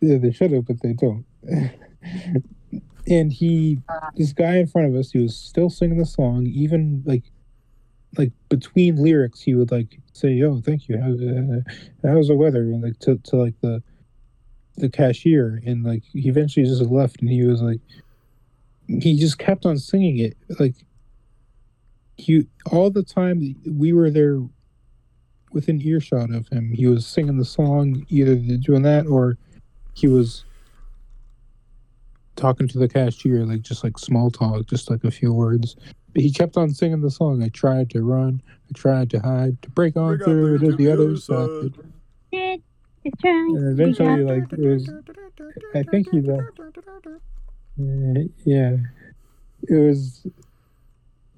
[0.00, 1.24] Yeah, they should have, but they don't.
[3.06, 3.78] and he,
[4.16, 7.24] this guy in front of us, he was still singing the song, even like,
[8.18, 10.98] like between lyrics, he would like say, "Oh, thank you.
[10.98, 13.82] How, uh, how's the weather?" And like to, to like the,
[14.76, 17.80] the cashier, and like he eventually just left, and he was like,
[18.86, 20.74] he just kept on singing it, like.
[22.18, 24.38] He all the time we were there,
[25.50, 29.38] within earshot of him, he was singing the song, either doing that or
[29.94, 30.44] he was
[32.36, 35.74] talking to the cashier, like just like small talk, just like a few words.
[36.12, 37.42] But he kept on singing the song.
[37.42, 40.76] I tried to run, I tried to hide, to break on Break through through to
[40.76, 41.72] the other side.
[42.30, 44.88] It's trying And eventually, like it was,
[45.74, 46.60] I think he left.
[47.80, 48.76] Uh, yeah,
[49.68, 50.26] it was.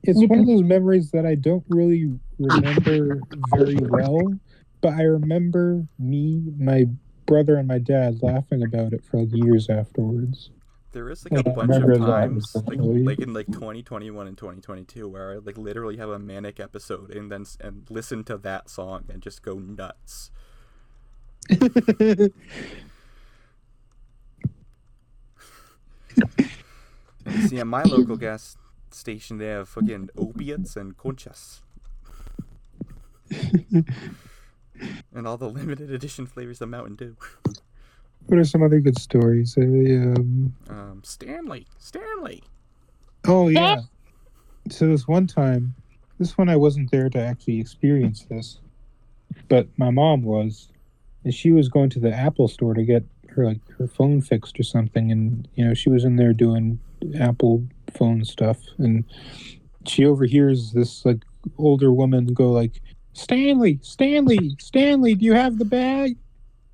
[0.02, 4.38] It's one of those memories that I don't really remember very well,
[4.80, 6.86] but I remember me, my
[7.26, 10.50] brother, and my dad laughing about it for like years afterwards.
[10.92, 14.36] There is Yeah, like a I bunch of times, like, like in like 2021 and
[14.38, 18.70] 2022, where I like literally have a manic episode and then and listen to that
[18.70, 20.30] song and just go nuts.
[21.50, 22.32] And
[27.46, 28.56] see, at my local gas
[28.90, 31.60] station, they have fucking opiates and conchas.
[35.14, 37.16] and all the limited edition flavors of Mountain Dew.
[38.26, 39.56] what are some other good stories?
[39.56, 42.42] Uh, um, Um, Stanley, Stanley.
[43.26, 43.82] oh yeah.
[44.70, 45.74] So this one time,
[46.18, 48.60] this one I wasn't there to actually experience this,
[49.48, 50.68] but my mom was,
[51.24, 53.04] and she was going to the Apple store to get
[53.34, 56.78] her like her phone fixed or something, and you know she was in there doing
[57.18, 59.04] Apple phone stuff, and
[59.86, 61.24] she overhears this like
[61.58, 62.80] older woman go like,
[63.12, 66.16] "Stanley, Stanley, Stanley, do you have the bag?"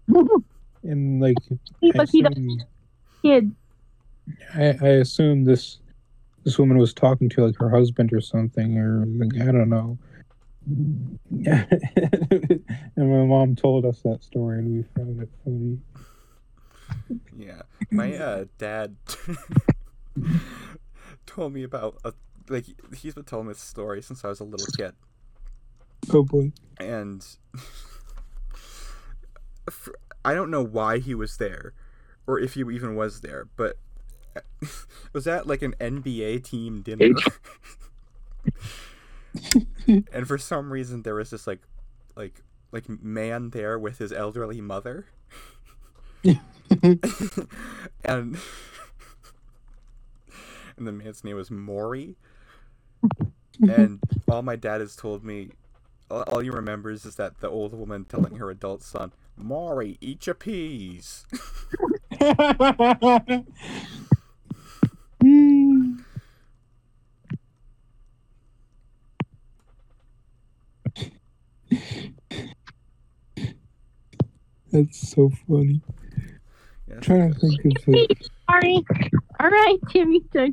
[0.83, 2.63] And like, I But he the assume,
[3.23, 3.55] kid.
[4.55, 5.79] I, I assume this
[6.45, 9.99] this woman was talking to like her husband or something, or like I don't know.
[10.67, 12.63] and
[12.97, 15.79] my mom told us that story, and we found it funny.
[17.37, 18.97] Yeah, my uh, dad
[21.27, 22.13] told me about a,
[22.49, 24.95] like he's been telling this story since I was a little kid,
[26.13, 26.53] Oh boy.
[26.79, 27.25] and
[29.71, 29.95] for,
[30.25, 31.73] I don't know why he was there,
[32.27, 33.77] or if he even was there, but
[35.13, 37.15] was that like an NBA team dinner?
[39.87, 41.61] and for some reason there was this like,
[42.17, 42.43] like,
[42.73, 45.07] like man there with his elderly mother.
[46.83, 48.39] and
[50.77, 52.17] and the man's name was Maury.
[53.69, 55.51] and all my dad has told me,
[56.11, 60.35] all, he remembers is that the old woman telling her adult son, "Maury, eat your
[60.35, 61.27] peas."
[74.73, 75.83] That's so funny.
[76.91, 78.31] Yeah, I'm trying to think of it.
[78.51, 78.85] Sorry.
[79.39, 80.23] All right, Timmy.
[80.33, 80.49] so-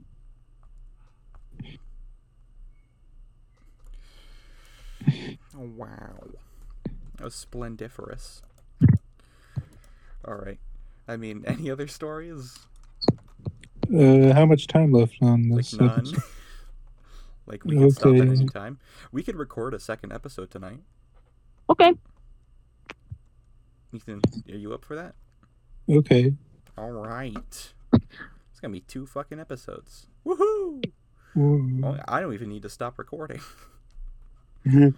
[5.56, 6.28] Oh wow,
[7.18, 8.42] that was splendiferous.
[10.26, 10.60] All right,
[11.08, 12.60] I mean, any other stories?
[13.94, 15.74] Uh, how much time left on Like this?
[15.80, 16.06] none.
[17.48, 18.80] like we can stop at any time.
[19.12, 20.80] We could record a second episode tonight.
[21.70, 21.94] Okay.
[23.94, 24.22] Ethan,
[24.52, 25.16] are you up for that?
[25.90, 26.34] Okay.
[26.78, 27.74] All right.
[28.58, 30.08] It's gonna be two fucking episodes.
[30.26, 30.84] Woohoo!
[31.38, 31.80] Ooh.
[31.80, 33.40] Well, I don't even need to stop recording.
[34.66, 34.98] Mm-hmm.